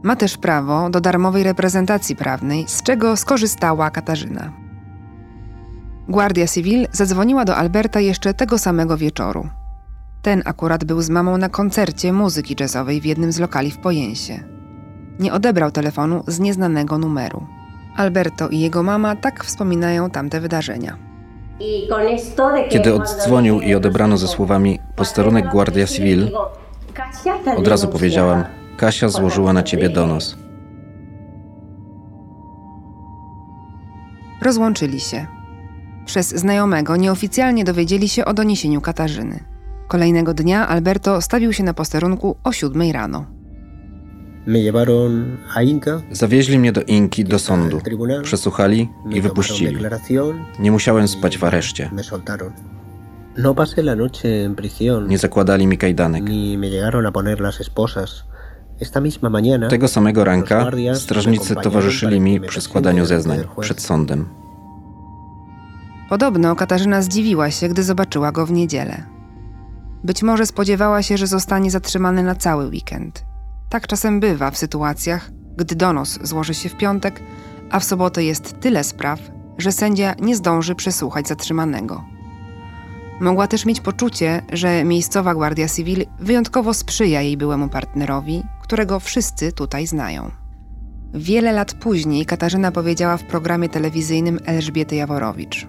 Ma 0.04 0.16
też 0.16 0.38
prawo 0.38 0.90
do 0.90 1.02
darmowej 1.02 1.44
reprezentacji 1.44 2.16
prawnej, 2.16 2.66
z 2.68 2.84
czego 2.84 3.18
skorzystała 3.18 3.90
Katarzyna. 3.90 4.54
Guardia 6.08 6.48
Civil 6.48 6.88
zadzwoniła 6.92 7.46
do 7.46 7.56
Alberta 7.56 8.00
jeszcze 8.00 8.34
tego 8.34 8.58
samego 8.58 8.98
wieczoru. 8.98 9.50
Ten 10.22 10.42
akurat 10.46 10.84
był 10.84 11.02
z 11.02 11.10
mamą 11.10 11.38
na 11.38 11.50
koncercie 11.50 12.14
muzyki 12.14 12.56
jazzowej 12.60 13.02
w 13.02 13.06
jednym 13.06 13.32
z 13.32 13.40
lokali 13.40 13.72
w 13.72 13.78
Pojensie. 13.78 14.44
Nie 15.20 15.34
odebrał 15.34 15.72
telefonu 15.72 16.24
z 16.28 16.40
nieznanego 16.40 16.98
numeru. 16.98 17.48
Alberto 17.96 18.50
i 18.50 18.60
jego 18.60 18.84
mama 18.84 19.16
tak 19.16 19.44
wspominają 19.44 20.10
tamte 20.10 20.42
wydarzenia. 20.42 20.98
Kiedy 22.70 22.94
oddzwonił 22.94 23.62
i 23.62 23.76
odebrano 23.76 24.18
ze 24.18 24.28
słowami 24.28 24.80
posterunek 24.96 25.50
Guardia 25.50 25.88
Civil, 25.88 26.32
od 27.58 27.68
razu 27.68 27.88
powiedziałam: 27.88 28.44
Kasia 28.78 29.10
złożyła 29.10 29.54
na 29.54 29.64
ciebie 29.64 29.90
donos. 29.90 30.38
Rozłączyli 34.42 35.00
się. 35.00 35.28
Przez 36.06 36.30
znajomego 36.30 36.96
nieoficjalnie 36.96 37.64
dowiedzieli 37.64 38.10
się 38.10 38.26
o 38.26 38.34
doniesieniu 38.34 38.82
Katarzyny. 38.82 39.44
Kolejnego 39.88 40.34
dnia 40.34 40.68
Alberto 40.68 41.22
stawił 41.22 41.54
się 41.54 41.64
na 41.64 41.74
posterunku 41.74 42.36
o 42.44 42.52
siódmej 42.52 42.92
rano. 42.92 43.35
Zawieźli 46.12 46.60
mnie 46.60 46.72
do 46.72 46.82
Inki, 46.82 47.24
do 47.24 47.40
sądu. 47.40 47.82
Przesłuchali 48.24 48.90
i 49.10 49.22
wypuścili. 49.22 49.78
Nie 50.60 50.72
musiałem 50.72 51.08
spać 51.08 51.38
w 51.38 51.44
areszcie. 51.44 51.92
No. 53.38 53.56
Nie 55.08 55.18
zakładali 55.18 55.68
mi 55.68 55.78
kajdanek. 55.78 56.30
Ni 56.30 56.58
me 56.58 56.70
llegaron 56.70 57.06
a 57.06 57.12
poner 57.12 57.40
las 57.42 57.62
esposas. 57.62 58.24
Esta 58.82 59.02
misma 59.02 59.30
mañana, 59.30 59.70
Tego 59.70 59.88
samego 59.88 60.24
ranka 60.24 60.72
strażnicy 60.94 61.56
towarzyszyli 61.56 62.22
mi 62.22 62.42
przy 62.42 62.62
składaniu 62.62 63.06
zeznań 63.06 63.40
przed 63.60 63.82
sądem. 63.82 64.26
Podobno 66.10 66.56
Katarzyna 66.56 67.02
zdziwiła 67.02 67.52
się, 67.52 67.70
gdy 67.70 67.84
zobaczyła 67.84 68.32
go 68.32 68.46
w 68.46 68.52
niedzielę. 68.52 69.04
Być 70.04 70.24
może 70.24 70.46
spodziewała 70.46 71.04
się, 71.04 71.18
że 71.18 71.28
zostanie 71.28 71.72
zatrzymany 71.72 72.24
na 72.24 72.36
cały 72.36 72.66
weekend. 72.68 73.26
Tak 73.76 73.88
czasem 73.88 74.20
bywa 74.20 74.52
w 74.52 74.58
sytuacjach, 74.58 75.32
gdy 75.58 75.76
donos 75.76 76.20
złoży 76.22 76.54
się 76.54 76.70
w 76.70 76.78
piątek, 76.78 77.20
a 77.72 77.80
w 77.80 77.84
sobotę 77.84 78.24
jest 78.24 78.60
tyle 78.60 78.84
spraw, 78.84 79.20
że 79.58 79.72
sędzia 79.72 80.16
nie 80.20 80.36
zdąży 80.36 80.76
przesłuchać 80.76 81.28
zatrzymanego. 81.28 82.04
Mogła 83.20 83.48
też 83.48 83.66
mieć 83.66 83.82
poczucie, 83.82 84.42
że 84.54 84.84
miejscowa 84.84 85.34
Guardia 85.34 85.68
Civil 85.68 86.06
wyjątkowo 86.20 86.74
sprzyja 86.74 87.22
jej 87.22 87.38
byłemu 87.38 87.70
partnerowi, 87.70 88.44
którego 88.62 89.00
wszyscy 89.00 89.52
tutaj 89.52 89.88
znają. 89.88 90.32
Wiele 91.14 91.52
lat 91.52 91.74
później 91.74 92.26
Katarzyna 92.26 92.72
powiedziała 92.72 93.18
w 93.18 93.24
programie 93.24 93.70
telewizyjnym 93.70 94.40
Elżbiety 94.46 94.96
Jaworowicz. 94.96 95.68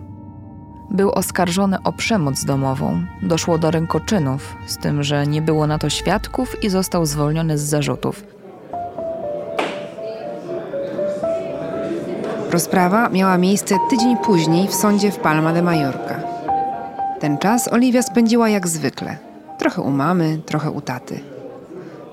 Był 0.91 1.11
oskarżony 1.11 1.83
o 1.85 1.93
przemoc 1.93 2.45
domową. 2.45 3.03
Doszło 3.23 3.59
do 3.59 3.71
rękoczynów, 3.71 4.57
z 4.67 4.77
tym, 4.77 5.03
że 5.03 5.27
nie 5.27 5.43
było 5.43 5.67
na 5.67 5.79
to 5.79 5.91
świadków 5.91 6.65
i 6.65 6.69
został 6.71 7.07
zwolniony 7.07 7.59
z 7.59 7.63
zarzutów. 7.63 8.23
Rozprawa 12.51 13.09
miała 13.09 13.39
miejsce 13.39 13.75
tydzień 13.91 14.17
później 14.17 14.69
w 14.69 14.75
sądzie 14.75 15.11
w 15.11 15.19
Palma 15.19 15.53
de 15.53 15.63
Mallorca. 15.63 16.21
Ten 17.21 17.39
czas 17.39 17.73
Oliwia 17.73 18.03
spędziła 18.03 18.49
jak 18.49 18.69
zwykle. 18.69 19.17
Trochę 19.59 19.83
u 19.83 19.91
mamy, 19.91 20.39
trochę 20.47 20.71
u 20.71 20.81
taty. 20.81 21.21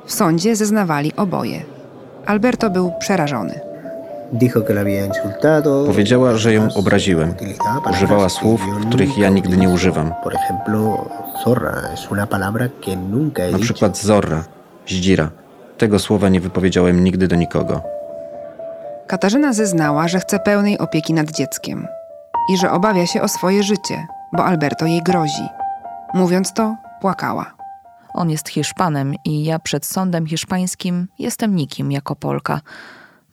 W 0.05 0.13
sądzie 0.13 0.55
zeznawali 0.55 1.15
oboje. 1.15 1.61
Alberto 2.25 2.69
był 2.69 2.91
przerażony. 2.99 3.72
Powiedziała, 5.85 6.35
że 6.35 6.53
ją 6.53 6.67
obraziłem. 6.75 7.33
Używała 7.91 8.29
słów, 8.29 8.61
których 8.87 9.17
ja 9.17 9.29
nigdy 9.29 9.57
nie 9.57 9.69
używam. 9.69 10.13
Na 13.51 13.59
przykład 13.59 13.97
zorra, 13.97 14.43
zdzira. 14.87 15.29
Tego 15.77 15.99
słowa 15.99 16.29
nie 16.29 16.41
wypowiedziałem 16.41 17.03
nigdy 17.03 17.27
do 17.27 17.35
nikogo. 17.35 17.81
Katarzyna 19.07 19.53
zeznała, 19.53 20.07
że 20.07 20.19
chce 20.19 20.39
pełnej 20.39 20.77
opieki 20.79 21.13
nad 21.13 21.31
dzieckiem 21.31 21.87
i 22.49 22.57
że 22.57 22.71
obawia 22.71 23.05
się 23.05 23.21
o 23.21 23.27
swoje 23.27 23.63
życie, 23.63 24.07
bo 24.33 24.45
Alberto 24.45 24.85
jej 24.85 25.01
grozi. 25.01 25.47
Mówiąc 26.13 26.53
to, 26.53 26.75
płakała. 27.01 27.53
On 28.13 28.29
jest 28.29 28.49
Hiszpanem 28.49 29.15
i 29.25 29.43
ja 29.43 29.59
przed 29.59 29.85
sądem 29.85 30.25
hiszpańskim 30.25 31.07
jestem 31.19 31.55
nikim 31.55 31.91
jako 31.91 32.15
Polka. 32.15 32.61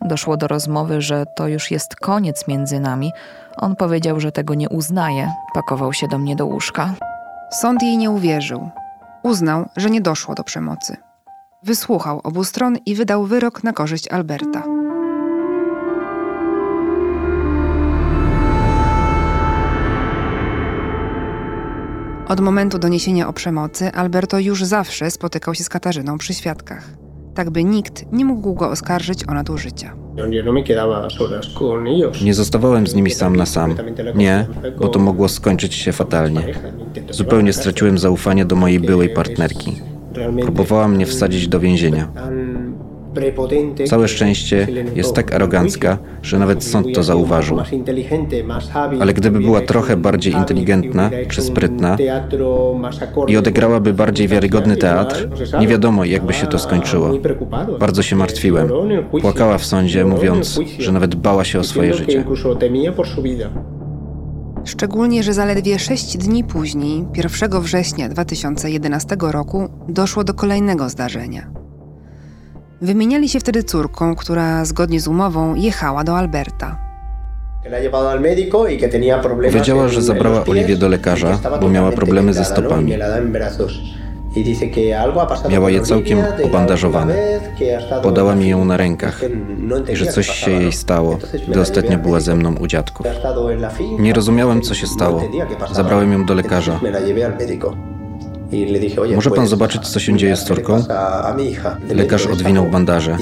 Doszło 0.04 0.36
do 0.36 0.48
rozmowy, 0.48 1.00
że 1.00 1.24
to 1.36 1.48
już 1.48 1.70
jest 1.70 1.96
koniec 1.96 2.48
między 2.48 2.80
nami. 2.80 3.12
On 3.56 3.76
powiedział, 3.76 4.20
że 4.20 4.32
tego 4.32 4.54
nie 4.54 4.68
uznaje. 4.68 5.32
Pakował 5.54 5.92
się 5.92 6.08
do 6.08 6.18
mnie 6.18 6.36
do 6.36 6.46
łóżka. 6.46 6.94
Sąd 7.50 7.82
jej 7.82 7.98
nie 7.98 8.10
uwierzył. 8.10 8.70
Uznał, 9.22 9.68
że 9.76 9.90
nie 9.90 10.00
doszło 10.00 10.34
do 10.34 10.44
przemocy. 10.44 10.96
Wysłuchał 11.62 12.20
obu 12.24 12.44
stron 12.44 12.76
i 12.86 12.94
wydał 12.94 13.24
wyrok 13.24 13.64
na 13.64 13.72
korzyść 13.72 14.08
Alberta. 14.08 14.62
Od 22.28 22.40
momentu 22.40 22.78
doniesienia 22.78 23.28
o 23.28 23.32
przemocy 23.32 23.92
Alberto 23.92 24.38
już 24.38 24.64
zawsze 24.64 25.10
spotykał 25.10 25.54
się 25.54 25.64
z 25.64 25.68
Katarzyną 25.68 26.18
przy 26.18 26.34
świadkach, 26.34 26.84
tak 27.34 27.50
by 27.50 27.64
nikt 27.64 28.12
nie 28.12 28.24
mógł 28.24 28.54
go 28.54 28.70
oskarżyć 28.70 29.28
o 29.28 29.34
nadużycia. 29.34 29.94
No 30.16 30.26
ellos. 31.86 32.22
Nie 32.22 32.34
zostawałem 32.34 32.86
z 32.86 32.94
nimi 32.94 33.10
sam 33.10 33.36
na 33.36 33.46
sam. 33.46 33.74
Nie, 34.14 34.46
bo 34.80 34.88
to 34.88 34.98
mogło 34.98 35.28
skończyć 35.28 35.74
się 35.74 35.92
fatalnie. 35.92 36.40
Zupełnie 37.10 37.52
straciłem 37.52 37.98
zaufanie 37.98 38.44
do 38.44 38.56
mojej 38.56 38.80
byłej 38.80 39.08
partnerki. 39.08 39.76
Próbowała 40.42 40.88
mnie 40.88 41.06
wsadzić 41.06 41.48
do 41.48 41.60
więzienia. 41.60 42.08
Całe 43.86 44.08
szczęście 44.08 44.66
jest 44.94 45.14
tak 45.14 45.34
arogancka, 45.34 45.98
że 46.22 46.38
nawet 46.38 46.64
sąd 46.64 46.86
to 46.94 47.02
zauważył. 47.02 47.58
Ale 49.00 49.14
gdyby 49.14 49.40
była 49.40 49.60
trochę 49.60 49.96
bardziej 49.96 50.32
inteligentna 50.32 51.10
czy 51.28 51.42
sprytna 51.42 51.96
i 53.28 53.36
odegrałaby 53.36 53.92
bardziej 53.92 54.28
wiarygodny 54.28 54.76
teatr, 54.76 55.28
nie 55.60 55.68
wiadomo, 55.68 56.04
jakby 56.04 56.32
się 56.32 56.46
to 56.46 56.58
skończyło. 56.58 57.12
Bardzo 57.80 58.02
się 58.02 58.16
martwiłem. 58.16 58.68
Płakała 59.20 59.58
w 59.58 59.64
sądzie, 59.64 60.04
mówiąc, 60.04 60.60
że 60.78 60.92
nawet 60.92 61.14
bała 61.14 61.44
się 61.44 61.58
o 61.58 61.64
swoje 61.64 61.94
życie. 61.94 62.24
Szczególnie, 64.64 65.22
że 65.22 65.34
zaledwie 65.34 65.78
sześć 65.78 66.16
dni 66.16 66.44
później, 66.44 67.06
1 67.14 67.60
września 67.60 68.08
2011 68.08 69.16
roku, 69.20 69.68
doszło 69.88 70.24
do 70.24 70.34
kolejnego 70.34 70.88
zdarzenia. 70.88 71.50
Wymieniali 72.82 73.28
się 73.28 73.40
wtedy 73.40 73.62
córką, 73.62 74.16
która 74.16 74.64
zgodnie 74.64 75.00
z 75.00 75.08
umową 75.08 75.54
jechała 75.54 76.04
do 76.04 76.16
Alberta. 76.18 76.76
Powiedziała, 79.50 79.88
że 79.88 80.02
zabrała 80.02 80.44
Oliwię 80.44 80.76
do 80.76 80.88
lekarza, 80.88 81.38
bo 81.60 81.68
miała 81.68 81.92
problemy 81.92 82.34
ze 82.34 82.44
stopami. 82.44 82.96
Miała 85.48 85.70
je 85.70 85.80
całkiem 85.80 86.18
obandażowane. 86.44 87.14
Podała 88.02 88.34
mi 88.34 88.48
ją 88.48 88.64
na 88.64 88.76
rękach 88.76 89.20
i 89.92 89.96
że 89.96 90.06
coś 90.06 90.30
się 90.30 90.50
jej 90.50 90.72
stało, 90.72 91.18
gdy 91.48 91.60
ostatnio 91.60 91.98
była 91.98 92.20
ze 92.20 92.36
mną 92.36 92.54
u 92.54 92.66
dziadków. 92.66 93.06
Nie 93.98 94.12
rozumiałem, 94.12 94.62
co 94.62 94.74
się 94.74 94.86
stało. 94.86 95.24
Zabrałem 95.72 96.12
ją 96.12 96.24
do 96.24 96.34
lekarza. 96.34 96.80
Może 99.14 99.30
pan 99.30 99.46
zobaczyć, 99.46 99.88
co 99.88 100.00
się 100.00 100.16
dzieje 100.16 100.36
z 100.36 100.44
córką? 100.44 100.84
Lekarz 101.94 102.26
odwinął 102.26 102.66
bandaże 102.66 103.16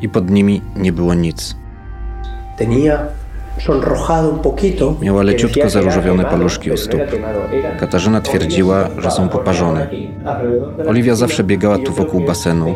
i 0.00 0.08
pod 0.08 0.30
nimi 0.30 0.62
nie 0.76 0.92
było 0.92 1.14
nic. 1.14 1.56
Miała 5.00 5.22
leciutko 5.22 5.70
zaróżowione 5.70 6.24
paluszki 6.24 6.70
u 6.70 6.76
stóp. 6.76 7.00
Katarzyna 7.80 8.20
twierdziła, 8.20 8.88
że 8.98 9.10
są 9.10 9.28
poparzone. 9.28 9.86
Oliwia 10.86 11.14
zawsze 11.14 11.44
biegała 11.44 11.78
tu 11.78 11.92
wokół 11.92 12.20
basenu. 12.20 12.74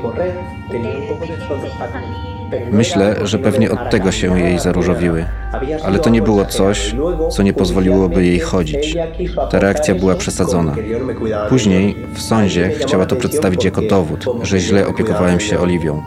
Myślę, 2.73 3.17
że 3.23 3.39
pewnie 3.39 3.71
od 3.71 3.91
tego 3.91 4.13
się 4.13 4.41
jej 4.41 4.59
zaróżowiły. 4.59 5.25
Ale 5.85 5.99
to 5.99 6.11
nie 6.11 6.23
było 6.23 6.45
coś, 6.45 6.95
co 7.31 7.43
nie 7.43 7.53
pozwoliłoby 7.53 8.27
jej 8.27 8.41
chodzić. 8.41 8.97
Ta 9.51 9.59
reakcja 9.59 9.95
była 9.95 10.15
przesadzona. 10.15 10.75
Później 11.49 11.97
w 12.15 12.23
sądzie 12.23 12.71
chciała 12.71 13.07
to 13.07 13.17
przedstawić 13.17 13.65
jako 13.65 13.83
dowód, 13.83 14.25
że 14.43 14.59
źle 14.61 14.87
opiekowałem 14.87 15.41
się 15.41 15.61
Oliwią. 15.61 16.03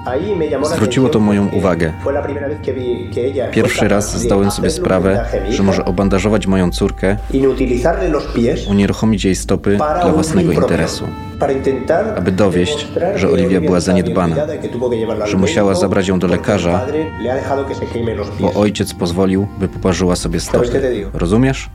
Zwróciło 0.64 1.10
to 1.10 1.20
moją 1.20 1.50
uwagę. 1.50 1.94
Pierwszy 3.52 3.88
raz 3.88 4.18
zdałem 4.18 4.52
sobie 4.52 4.70
sprawę, 4.70 5.26
że 5.50 5.64
może 5.64 5.86
obandażować 5.86 6.48
moją 6.48 6.72
córkę, 6.72 7.18
unieruchomić 8.70 9.26
jej 9.26 9.36
stopy 9.36 9.78
dla 9.78 10.12
własnego 10.14 10.52
interesu. 10.52 11.08
Aby 12.18 12.32
dowieść, 12.32 12.88
że 13.16 13.30
Oliwia 13.30 13.62
była 13.62 13.80
zaniedbana, 13.80 14.36
że 15.26 15.38
musiała 15.38 15.76
zabrać 15.76 16.08
ją 16.08 16.20
do 16.20 16.28
lekarza, 16.28 16.86
bo 18.40 18.54
ojciec 18.54 18.94
pozwolił, 18.94 19.31
by 19.60 19.68
poparzyła 19.68 20.16
sobie 20.16 20.40
stopy. 20.40 20.82
Rozumiesz? 21.14 21.70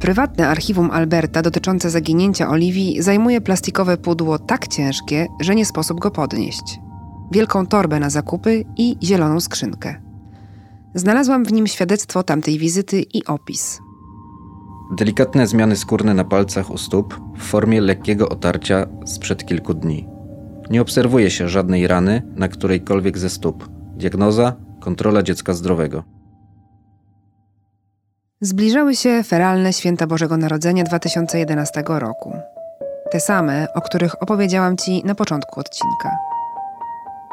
Prywatne 0.00 0.48
archiwum 0.48 0.90
Alberta 0.90 1.42
dotyczące 1.42 1.90
zaginięcia 1.90 2.48
Oliwii 2.48 3.02
zajmuje 3.02 3.40
plastikowe 3.40 3.96
pudło 3.96 4.38
tak 4.38 4.68
ciężkie, 4.68 5.26
że 5.40 5.54
nie 5.54 5.66
sposób 5.66 6.00
go 6.00 6.10
podnieść. 6.10 6.80
Wielką 7.32 7.66
torbę 7.66 8.00
na 8.00 8.10
zakupy 8.10 8.64
i 8.76 8.96
zieloną 9.02 9.40
skrzynkę. 9.40 9.94
Znalazłam 10.94 11.44
w 11.44 11.52
nim 11.52 11.66
świadectwo 11.66 12.22
tamtej 12.22 12.58
wizyty 12.58 13.00
i 13.14 13.24
opis. 13.24 13.80
Delikatne 14.98 15.46
zmiany 15.46 15.76
skórne 15.76 16.14
na 16.14 16.24
palcach 16.24 16.70
u 16.70 16.78
stóp 16.78 17.20
w 17.36 17.42
formie 17.42 17.80
lekkiego 17.80 18.28
otarcia 18.28 18.86
sprzed 19.06 19.46
kilku 19.46 19.74
dni. 19.74 20.08
Nie 20.70 20.82
obserwuje 20.82 21.30
się 21.30 21.48
żadnej 21.48 21.86
rany 21.86 22.22
na 22.36 22.48
którejkolwiek 22.48 23.18
ze 23.18 23.30
stóp. 23.30 23.77
Diagnoza 23.98 24.52
kontrola 24.80 25.22
dziecka 25.22 25.54
zdrowego. 25.54 26.02
Zbliżały 28.40 28.96
się 28.96 29.22
feralne 29.22 29.72
święta 29.72 30.06
Bożego 30.06 30.36
Narodzenia 30.36 30.84
2011 30.84 31.84
roku. 31.88 32.32
Te 33.10 33.20
same, 33.20 33.66
o 33.74 33.80
których 33.80 34.22
opowiedziałam 34.22 34.76
Ci 34.76 35.02
na 35.04 35.14
początku 35.14 35.60
odcinka. 35.60 36.16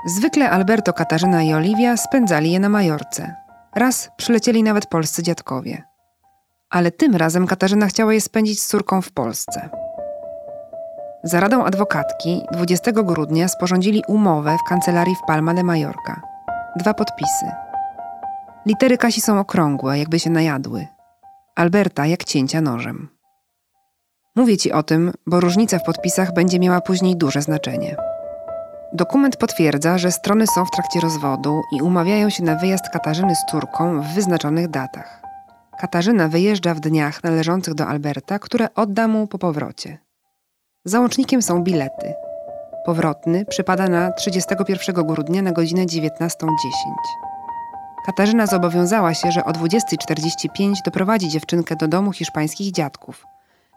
Zwykle 0.05 0.49
Alberto, 0.49 0.93
Katarzyna 0.93 1.43
i 1.43 1.53
Oliwia 1.53 1.97
spędzali 1.97 2.51
je 2.51 2.59
na 2.59 2.69
Majorce. 2.69 3.35
Raz 3.75 4.09
przylecieli 4.17 4.63
nawet 4.63 4.85
polscy 4.85 5.23
dziadkowie. 5.23 5.83
Ale 6.69 6.91
tym 6.91 7.15
razem 7.15 7.47
Katarzyna 7.47 7.87
chciała 7.87 8.13
je 8.13 8.21
spędzić 8.21 8.61
z 8.61 8.67
córką 8.67 9.01
w 9.01 9.11
Polsce. 9.11 9.69
Za 11.23 11.39
radą 11.39 11.65
adwokatki 11.65 12.41
20 12.51 12.91
grudnia 12.91 13.47
sporządzili 13.47 14.03
umowę 14.07 14.57
w 14.65 14.69
kancelarii 14.69 15.15
w 15.15 15.27
Palma 15.27 15.53
de 15.53 15.63
Mallorca. 15.63 16.34
Dwa 16.75 16.93
podpisy. 16.93 17.45
Litery 18.65 18.97
Kasi 18.97 19.21
są 19.21 19.39
okrągłe, 19.39 19.99
jakby 19.99 20.19
się 20.19 20.29
najadły. 20.29 20.87
Alberta 21.55 22.05
jak 22.05 22.23
cięcia 22.23 22.61
nożem. 22.61 23.09
Mówię 24.35 24.57
ci 24.57 24.71
o 24.71 24.83
tym, 24.83 25.11
bo 25.27 25.39
różnica 25.39 25.79
w 25.79 25.83
podpisach 25.83 26.33
będzie 26.33 26.59
miała 26.59 26.81
później 26.81 27.17
duże 27.17 27.41
znaczenie. 27.41 27.95
Dokument 28.93 29.37
potwierdza, 29.37 29.97
że 29.97 30.11
strony 30.11 30.47
są 30.47 30.65
w 30.65 30.71
trakcie 30.71 30.99
rozwodu 30.99 31.61
i 31.71 31.81
umawiają 31.81 32.29
się 32.29 32.43
na 32.43 32.55
wyjazd 32.55 32.89
Katarzyny 32.89 33.35
z 33.35 33.45
córką 33.51 34.01
w 34.01 34.07
wyznaczonych 34.07 34.67
datach. 34.67 35.21
Katarzyna 35.79 36.27
wyjeżdża 36.27 36.73
w 36.73 36.79
dniach 36.79 37.23
należących 37.23 37.73
do 37.73 37.87
Alberta, 37.87 38.39
które 38.39 38.73
odda 38.73 39.07
mu 39.07 39.27
po 39.27 39.37
powrocie. 39.37 39.97
Załącznikiem 40.85 41.41
są 41.41 41.63
bilety. 41.63 42.24
Powrotny 42.85 43.45
przypada 43.45 43.87
na 43.87 44.11
31 44.11 45.05
grudnia 45.05 45.41
na 45.41 45.51
godzinę 45.51 45.85
19.10. 45.85 46.47
Katarzyna 48.05 48.47
zobowiązała 48.47 49.13
się, 49.13 49.31
że 49.31 49.45
o 49.45 49.51
20.45 49.51 50.73
doprowadzi 50.85 51.29
dziewczynkę 51.29 51.75
do 51.75 51.87
domu 51.87 52.11
hiszpańskich 52.11 52.71
dziadków, 52.71 53.25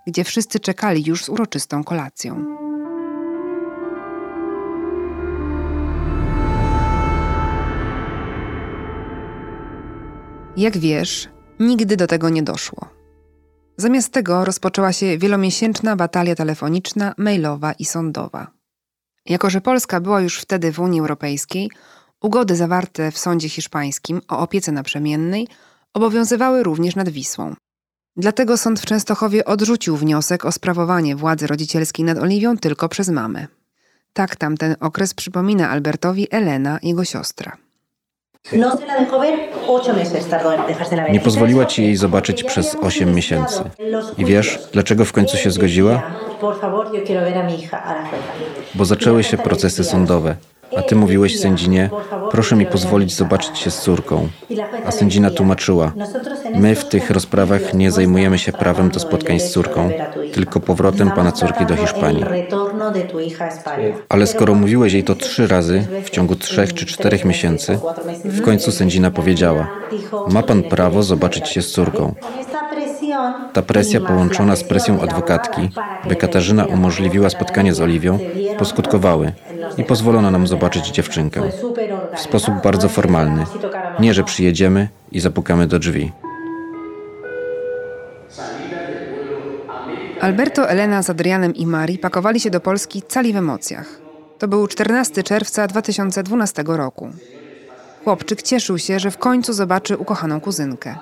gdzie 0.06 0.24
wszyscy 0.24 0.61
czekali 0.61 1.04
już 1.06 1.24
z 1.24 1.28
uroczystą 1.28 1.84
kolacją. 1.84 2.44
Jak 10.56 10.78
wiesz, 10.78 11.28
nigdy 11.61 11.96
do 11.96 12.06
tego 12.06 12.28
nie 12.28 12.42
doszło. 12.42 12.88
Zamiast 13.76 14.12
tego 14.12 14.44
rozpoczęła 14.44 14.92
się 14.92 15.18
wielomiesięczna 15.18 15.96
batalia 15.96 16.34
telefoniczna, 16.34 17.14
mailowa 17.16 17.72
i 17.72 17.84
sądowa. 17.84 18.57
Jako, 19.28 19.50
że 19.50 19.60
Polska 19.60 20.00
była 20.00 20.20
już 20.20 20.40
wtedy 20.40 20.72
w 20.72 20.78
Unii 20.78 21.00
Europejskiej, 21.00 21.70
ugody 22.20 22.56
zawarte 22.56 23.10
w 23.10 23.18
sądzie 23.18 23.48
hiszpańskim 23.48 24.20
o 24.28 24.38
opiece 24.38 24.72
naprzemiennej 24.72 25.48
obowiązywały 25.94 26.62
również 26.62 26.96
nad 26.96 27.08
Wisłą. 27.08 27.54
Dlatego 28.16 28.56
sąd 28.56 28.80
w 28.80 28.86
Częstochowie 28.86 29.44
odrzucił 29.44 29.96
wniosek 29.96 30.44
o 30.44 30.52
sprawowanie 30.52 31.16
władzy 31.16 31.46
rodzicielskiej 31.46 32.04
nad 32.04 32.18
Oliwią 32.18 32.56
tylko 32.56 32.88
przez 32.88 33.08
mamę. 33.08 33.46
Tak 34.12 34.36
tamten 34.36 34.76
okres 34.80 35.14
przypomina 35.14 35.70
Albertowi 35.70 36.26
Elena, 36.30 36.78
jego 36.82 37.04
siostra. 37.04 37.56
Nie 41.12 41.20
pozwoliła 41.20 41.66
ci 41.66 41.82
jej 41.82 41.96
zobaczyć 41.96 42.44
przez 42.44 42.76
8 42.82 43.14
miesięcy. 43.14 43.62
I 44.18 44.24
wiesz, 44.24 44.59
dlaczego 44.72 45.05
w 45.05 45.12
końcu 45.12 45.36
się 45.36 45.51
zgodziła? 45.51 46.03
Bo 48.74 48.84
zaczęły 48.84 49.24
się 49.24 49.36
procesy 49.38 49.84
sądowe. 49.84 50.36
A 50.76 50.82
ty 50.82 50.96
mówiłeś 50.96 51.40
sędzinie, 51.40 51.90
proszę 52.30 52.56
mi 52.56 52.66
pozwolić 52.66 53.14
zobaczyć 53.14 53.58
się 53.58 53.70
z 53.70 53.80
córką. 53.80 54.28
A 54.86 54.90
sędzina 54.90 55.30
tłumaczyła, 55.30 55.92
my 56.54 56.74
w 56.74 56.84
tych 56.84 57.10
rozprawach 57.10 57.74
nie 57.74 57.90
zajmujemy 57.90 58.38
się 58.38 58.52
prawem 58.52 58.90
do 58.90 59.00
spotkań 59.00 59.40
z 59.40 59.50
córką, 59.50 59.90
tylko 60.32 60.60
powrotem 60.60 61.10
pana 61.10 61.32
córki 61.32 61.66
do 61.66 61.76
Hiszpanii. 61.76 62.24
Ale 64.08 64.26
skoro 64.26 64.54
mówiłeś 64.54 64.92
jej 64.92 65.04
to 65.04 65.14
trzy 65.14 65.46
razy 65.46 65.86
w 66.04 66.10
ciągu 66.10 66.36
trzech 66.36 66.74
czy 66.74 66.86
czterech 66.86 67.24
miesięcy, 67.24 67.78
w 68.24 68.42
końcu 68.42 68.72
sędzina 68.72 69.10
powiedziała, 69.10 69.68
ma 70.28 70.42
pan 70.42 70.62
prawo 70.62 71.02
zobaczyć 71.02 71.48
się 71.48 71.62
z 71.62 71.70
córką. 71.70 72.14
Ta 73.52 73.62
presja 73.62 74.00
połączona 74.00 74.56
z 74.56 74.64
presją 74.64 75.00
adwokatki, 75.00 75.70
by 76.08 76.16
Katarzyna 76.16 76.64
umożliwiła 76.64 77.30
spotkanie 77.30 77.74
z 77.74 77.80
Oliwią, 77.80 78.18
poskutkowały 78.58 79.32
i 79.78 79.84
pozwolono 79.84 80.30
nam 80.30 80.46
zobaczyć 80.46 80.88
dziewczynkę. 80.88 81.42
W 82.14 82.20
sposób 82.20 82.54
bardzo 82.64 82.88
formalny. 82.88 83.44
Nie, 84.00 84.14
że 84.14 84.24
przyjedziemy 84.24 84.88
i 85.12 85.20
zapukamy 85.20 85.66
do 85.66 85.78
drzwi. 85.78 86.12
Alberto, 90.20 90.70
Elena 90.70 91.02
z 91.02 91.10
Adrianem 91.10 91.54
i 91.54 91.66
Mari 91.66 91.98
pakowali 91.98 92.40
się 92.40 92.50
do 92.50 92.60
Polski 92.60 93.02
cali 93.02 93.32
w 93.32 93.36
emocjach. 93.36 94.00
To 94.38 94.48
był 94.48 94.66
14 94.66 95.22
czerwca 95.22 95.66
2012 95.66 96.64
roku. 96.66 97.10
Chłopczyk 98.04 98.42
cieszył 98.42 98.78
się, 98.78 98.98
że 98.98 99.10
w 99.10 99.18
końcu 99.18 99.52
zobaczy 99.52 99.96
ukochaną 99.96 100.40
kuzynkę. 100.40 100.94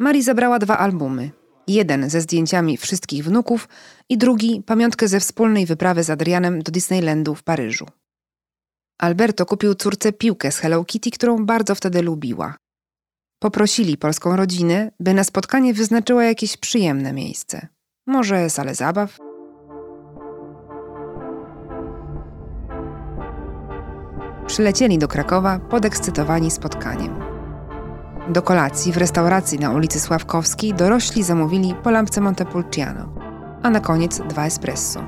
Mari 0.00 0.22
zabrała 0.22 0.58
dwa 0.58 0.78
albumy. 0.78 1.30
Jeden 1.66 2.10
ze 2.10 2.20
zdjęciami 2.20 2.76
wszystkich 2.76 3.24
wnuków 3.24 3.68
i 4.08 4.18
drugi 4.18 4.62
pamiątkę 4.66 5.08
ze 5.08 5.20
wspólnej 5.20 5.66
wyprawy 5.66 6.04
z 6.04 6.10
Adrianem 6.10 6.62
do 6.62 6.72
Disneylandu 6.72 7.34
w 7.34 7.42
Paryżu. 7.42 7.86
Alberto 8.98 9.46
kupił 9.46 9.74
córce 9.74 10.12
piłkę 10.12 10.52
z 10.52 10.58
Hello 10.58 10.84
Kitty, 10.84 11.10
którą 11.10 11.46
bardzo 11.46 11.74
wtedy 11.74 12.02
lubiła. 12.02 12.56
Poprosili 13.38 13.96
polską 13.96 14.36
rodzinę, 14.36 14.90
by 15.00 15.14
na 15.14 15.24
spotkanie 15.24 15.74
wyznaczyła 15.74 16.24
jakieś 16.24 16.56
przyjemne 16.56 17.12
miejsce. 17.12 17.68
Może 18.06 18.50
salę 18.50 18.74
zabaw? 18.74 19.18
Przylecieli 24.46 24.98
do 24.98 25.08
Krakowa 25.08 25.58
podekscytowani 25.58 26.50
spotkaniem. 26.50 27.29
Do 28.30 28.42
kolacji 28.42 28.92
w 28.92 28.96
restauracji 28.96 29.58
na 29.58 29.70
ulicy 29.70 30.00
Sławkowskiej 30.00 30.74
dorośli 30.74 31.22
zamówili 31.22 31.74
po 31.82 31.90
lampce 31.90 32.20
Montepulciano, 32.20 33.08
a 33.62 33.70
na 33.70 33.80
koniec 33.80 34.20
dwa 34.28 34.46
espresso. 34.46 35.00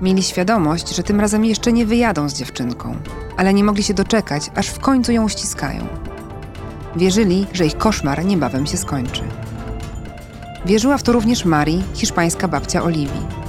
Mieli 0.00 0.22
świadomość, 0.22 0.96
że 0.96 1.02
tym 1.02 1.20
razem 1.20 1.44
jeszcze 1.44 1.72
nie 1.72 1.86
wyjadą 1.86 2.28
z 2.28 2.34
dziewczynką, 2.34 2.96
ale 3.36 3.54
nie 3.54 3.64
mogli 3.64 3.82
się 3.82 3.94
doczekać, 3.94 4.50
aż 4.54 4.68
w 4.68 4.78
końcu 4.78 5.12
ją 5.12 5.24
uściskają. 5.24 5.86
Wierzyli, 6.96 7.46
że 7.52 7.66
ich 7.66 7.78
koszmar 7.78 8.24
niebawem 8.24 8.66
się 8.66 8.76
skończy. 8.76 9.22
Wierzyła 10.66 10.98
w 10.98 11.02
to 11.02 11.12
również 11.12 11.44
Mari, 11.44 11.82
hiszpańska 11.94 12.48
babcia 12.48 12.82
Oliwii. 12.82 13.39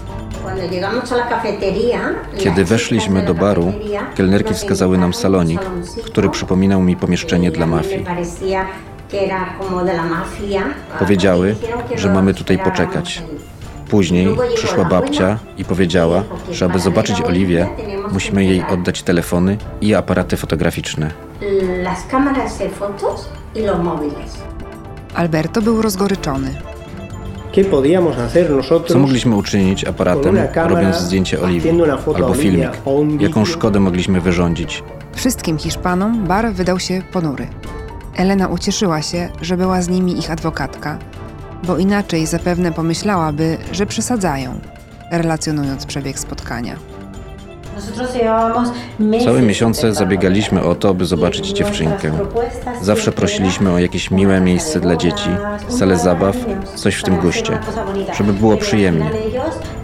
Kiedy 2.37 2.65
weszliśmy 2.65 3.25
do 3.25 3.33
baru, 3.33 3.73
kelnerki 4.15 4.53
wskazały 4.53 4.97
nam 4.97 5.13
salonik, 5.13 5.61
który 6.05 6.29
przypominał 6.29 6.81
mi 6.81 6.95
pomieszczenie 6.95 7.51
dla 7.51 7.65
mafii. 7.65 8.05
Powiedziały, 10.99 11.55
że 11.95 12.13
mamy 12.13 12.33
tutaj 12.33 12.57
poczekać. 12.59 13.23
Później 13.89 14.37
przyszła 14.55 14.85
babcia 14.85 15.39
i 15.57 15.65
powiedziała, 15.65 16.23
że 16.51 16.65
aby 16.65 16.79
zobaczyć 16.79 17.21
Oliwię, 17.21 17.69
musimy 18.11 18.45
jej 18.45 18.63
oddać 18.69 19.03
telefony 19.03 19.57
i 19.81 19.95
aparaty 19.95 20.37
fotograficzne. 20.37 21.11
Alberto 25.15 25.61
był 25.61 25.81
rozgoryczony. 25.81 26.61
Co 28.87 28.99
mogliśmy 28.99 29.35
uczynić 29.35 29.85
aparatem, 29.85 30.37
robiąc 30.67 30.95
zdjęcie 30.95 31.41
Oliwii 31.41 31.81
albo 32.15 32.33
filmik? 32.33 32.69
Jaką 33.19 33.45
szkodę 33.45 33.79
mogliśmy 33.79 34.21
wyrządzić? 34.21 34.83
Wszystkim 35.13 35.57
Hiszpanom 35.57 36.23
bar 36.27 36.53
wydał 36.53 36.79
się 36.79 37.01
ponury. 37.11 37.47
Elena 38.15 38.47
ucieszyła 38.47 39.01
się, 39.01 39.29
że 39.41 39.57
była 39.57 39.81
z 39.81 39.89
nimi 39.89 40.19
ich 40.19 40.31
adwokatka, 40.31 40.97
bo 41.63 41.77
inaczej 41.77 42.25
zapewne 42.25 42.71
pomyślałaby, 42.71 43.57
że 43.71 43.85
przesadzają, 43.85 44.59
relacjonując 45.11 45.85
przebieg 45.85 46.19
spotkania. 46.19 46.75
Całe 49.25 49.41
miesiące 49.41 49.93
zabiegaliśmy 49.93 50.63
o 50.63 50.75
to, 50.75 50.93
by 50.93 51.05
zobaczyć 51.05 51.47
dziewczynkę. 51.47 52.11
Zawsze 52.81 53.11
prosiliśmy 53.11 53.71
o 53.71 53.79
jakieś 53.79 54.11
miłe 54.11 54.41
miejsce 54.41 54.79
dla 54.79 54.95
dzieci, 54.95 55.29
salę 55.67 55.97
zabaw, 55.97 56.35
coś 56.75 56.95
w 56.95 57.03
tym 57.03 57.17
guście, 57.17 57.59
żeby 58.17 58.33
było 58.33 58.57
przyjemnie. 58.57 59.09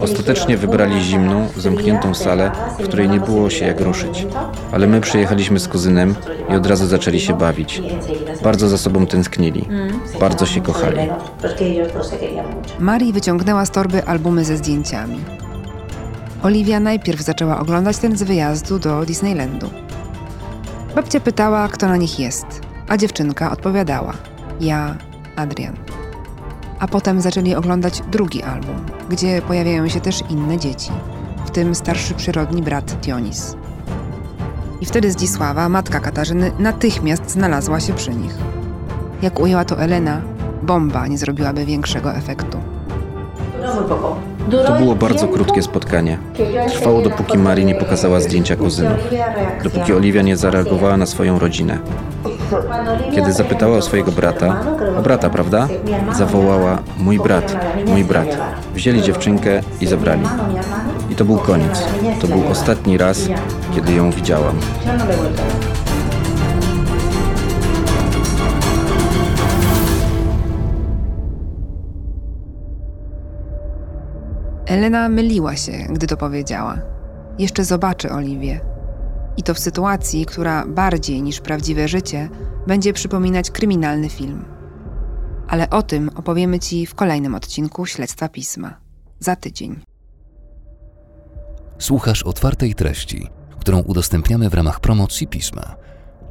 Ostatecznie 0.00 0.56
wybrali 0.56 1.00
zimną, 1.04 1.48
zamkniętą 1.56 2.14
salę, 2.14 2.50
w 2.78 2.82
której 2.82 3.08
nie 3.08 3.20
było 3.20 3.50
się 3.50 3.66
jak 3.66 3.80
ruszyć. 3.80 4.26
Ale 4.72 4.86
my 4.86 5.00
przyjechaliśmy 5.00 5.60
z 5.60 5.68
kuzynem 5.68 6.14
i 6.50 6.54
od 6.54 6.66
razu 6.66 6.86
zaczęli 6.86 7.20
się 7.20 7.38
bawić. 7.38 7.82
Bardzo 8.42 8.68
za 8.68 8.78
sobą 8.78 9.06
tęsknili. 9.06 9.68
Bardzo 10.20 10.46
się 10.46 10.60
kochali. 10.60 10.98
Mari 12.78 13.12
wyciągnęła 13.12 13.66
z 13.66 13.70
torby 13.70 14.04
albumy 14.04 14.44
ze 14.44 14.56
zdjęciami. 14.56 15.18
Oliwia 16.42 16.80
najpierw 16.80 17.20
zaczęła 17.20 17.60
oglądać 17.60 17.98
ten 17.98 18.16
z 18.16 18.22
wyjazdu 18.22 18.78
do 18.78 19.06
Disneylandu. 19.06 19.70
Babcia 20.94 21.20
pytała, 21.20 21.68
kto 21.68 21.88
na 21.88 21.96
nich 21.96 22.20
jest, 22.20 22.46
a 22.88 22.96
dziewczynka 22.96 23.50
odpowiadała: 23.52 24.12
Ja, 24.60 24.96
Adrian. 25.36 25.76
A 26.78 26.88
potem 26.88 27.20
zaczęli 27.20 27.54
oglądać 27.54 28.02
drugi 28.10 28.42
album, 28.42 28.76
gdzie 29.10 29.42
pojawiają 29.42 29.88
się 29.88 30.00
też 30.00 30.22
inne 30.30 30.58
dzieci, 30.58 30.90
w 31.46 31.50
tym 31.50 31.74
starszy 31.74 32.14
przyrodni 32.14 32.62
brat 32.62 33.00
Dionis. 33.00 33.56
I 34.80 34.86
wtedy 34.86 35.12
Zdzisława, 35.12 35.68
matka 35.68 36.00
Katarzyny, 36.00 36.52
natychmiast 36.58 37.30
znalazła 37.30 37.80
się 37.80 37.92
przy 37.92 38.14
nich. 38.14 38.34
Jak 39.22 39.40
ujęła 39.40 39.64
to 39.64 39.80
Elena, 39.80 40.20
bomba 40.62 41.06
nie 41.06 41.18
zrobiłaby 41.18 41.64
większego 41.64 42.14
efektu. 42.14 42.58
To 44.50 44.72
było 44.72 44.94
bardzo 44.94 45.28
krótkie 45.28 45.62
spotkanie. 45.62 46.18
Trwało 46.68 47.02
dopóki 47.02 47.38
Mari 47.38 47.64
nie 47.64 47.74
pokazała 47.74 48.20
zdjęcia 48.20 48.56
kuzynów, 48.56 48.98
dopóki 49.64 49.92
Oliwia 49.92 50.22
nie 50.22 50.36
zareagowała 50.36 50.96
na 50.96 51.06
swoją 51.06 51.38
rodzinę. 51.38 51.78
Kiedy 53.14 53.32
zapytała 53.32 53.76
o 53.76 53.82
swojego 53.82 54.12
brata, 54.12 54.60
o 54.98 55.02
brata, 55.02 55.30
prawda? 55.30 55.68
Zawołała: 56.12 56.78
Mój 56.98 57.18
brat, 57.18 57.56
mój 57.86 58.04
brat. 58.04 58.38
Wzięli 58.74 59.02
dziewczynkę 59.02 59.60
i 59.80 59.86
zabrali. 59.86 60.22
I 61.10 61.14
to 61.14 61.24
był 61.24 61.38
koniec. 61.38 61.84
To 62.20 62.26
był 62.26 62.42
ostatni 62.50 62.98
raz, 62.98 63.28
kiedy 63.74 63.92
ją 63.92 64.10
widziałam. 64.10 64.54
Elena 74.68 75.08
myliła 75.08 75.56
się, 75.56 75.72
gdy 75.72 76.06
to 76.06 76.16
powiedziała. 76.16 76.78
Jeszcze 77.38 77.64
zobaczy 77.64 78.10
Oliwię. 78.10 78.60
I 79.36 79.42
to 79.42 79.54
w 79.54 79.58
sytuacji, 79.58 80.26
która 80.26 80.66
bardziej 80.66 81.22
niż 81.22 81.40
prawdziwe 81.40 81.88
życie 81.88 82.28
będzie 82.66 82.92
przypominać 82.92 83.50
kryminalny 83.50 84.08
film. 84.08 84.44
Ale 85.48 85.70
o 85.70 85.82
tym 85.82 86.10
opowiemy 86.16 86.58
Ci 86.58 86.86
w 86.86 86.94
kolejnym 86.94 87.34
odcinku 87.34 87.86
Śledztwa 87.86 88.28
Pisma. 88.28 88.80
Za 89.20 89.36
tydzień. 89.36 89.80
Słuchasz 91.78 92.22
otwartej 92.22 92.74
treści, 92.74 93.28
którą 93.60 93.80
udostępniamy 93.80 94.50
w 94.50 94.54
ramach 94.54 94.80
promocji 94.80 95.26
pisma. 95.26 95.76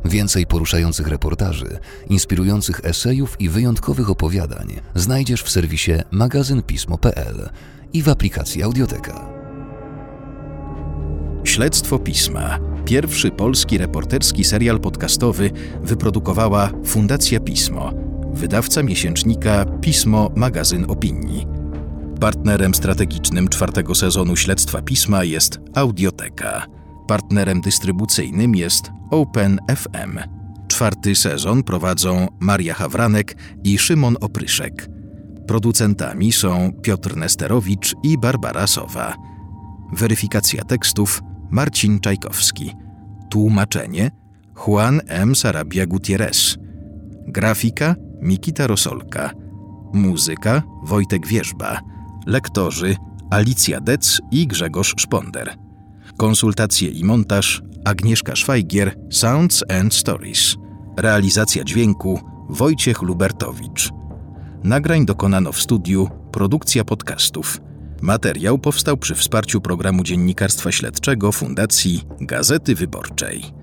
Więcej 0.05 0.45
poruszających 0.45 1.07
reportaży, 1.07 1.79
inspirujących 2.09 2.81
esejów 2.83 3.35
i 3.39 3.49
wyjątkowych 3.49 4.09
opowiadań 4.09 4.79
znajdziesz 4.95 5.43
w 5.43 5.49
serwisie 5.49 5.91
magazynpismo.pl 6.11 7.49
i 7.93 8.01
w 8.01 8.09
aplikacji 8.09 8.63
Audioteka. 8.63 9.29
Śledztwo 11.43 11.99
Pisma. 11.99 12.59
Pierwszy 12.85 13.31
polski 13.31 13.77
reporterski 13.77 14.43
serial 14.43 14.79
podcastowy 14.79 15.51
wyprodukowała 15.83 16.69
Fundacja 16.85 17.39
Pismo, 17.39 17.93
wydawca 18.33 18.83
miesięcznika 18.83 19.65
Pismo 19.65 20.31
Magazyn 20.35 20.85
Opinii. 20.87 21.47
Partnerem 22.19 22.75
strategicznym 22.75 23.47
czwartego 23.47 23.95
sezonu 23.95 24.35
Śledztwa 24.35 24.81
Pisma 24.81 25.23
jest 25.23 25.59
Audioteka. 25.73 26.76
Partnerem 27.07 27.61
dystrybucyjnym 27.61 28.55
jest 28.55 28.91
Open 29.11 29.59
FM. 29.75 30.19
Czwarty 30.67 31.15
sezon 31.15 31.63
prowadzą 31.63 32.27
Maria 32.39 32.73
Hawranek 32.73 33.37
i 33.63 33.77
Szymon 33.77 34.15
Opryszek. 34.21 34.89
Producentami 35.47 36.31
są 36.31 36.71
Piotr 36.81 37.15
Nesterowicz 37.15 37.95
i 38.03 38.17
Barbara 38.17 38.67
Sowa. 38.67 39.15
Weryfikacja 39.93 40.63
tekstów 40.63 41.21
Marcin 41.49 41.99
Czajkowski. 41.99 42.73
Tłumaczenie 43.29 44.11
Juan 44.67 45.01
M. 45.07 45.35
Sarabia 45.35 45.85
Gutierrez. 45.85 46.57
Grafika 47.27 47.95
Mikita 48.21 48.67
Rosolka. 48.67 49.31
Muzyka 49.93 50.61
Wojtek 50.83 51.27
Wierzba. 51.27 51.79
Lektorzy 52.25 52.95
Alicja 53.29 53.81
Dec 53.81 54.21
i 54.31 54.47
Grzegorz 54.47 54.93
Szponder. 54.97 55.66
Konsultacje 56.17 56.89
i 56.89 57.03
montaż 57.03 57.61
Agnieszka 57.85 58.35
Szwajgier, 58.35 58.95
Sounds 59.09 59.63
and 59.79 59.93
Stories. 59.93 60.55
Realizacja 60.97 61.63
dźwięku 61.63 62.21
Wojciech 62.49 63.01
Lubertowicz. 63.01 63.89
Nagrań 64.63 65.05
dokonano 65.05 65.51
w 65.51 65.61
studiu 65.61 66.09
Produkcja 66.31 66.83
podcastów. 66.83 67.57
Materiał 68.01 68.59
powstał 68.59 68.97
przy 68.97 69.15
wsparciu 69.15 69.61
programu 69.61 70.03
dziennikarstwa 70.03 70.71
śledczego 70.71 71.31
Fundacji 71.31 72.03
Gazety 72.21 72.75
Wyborczej. 72.75 73.56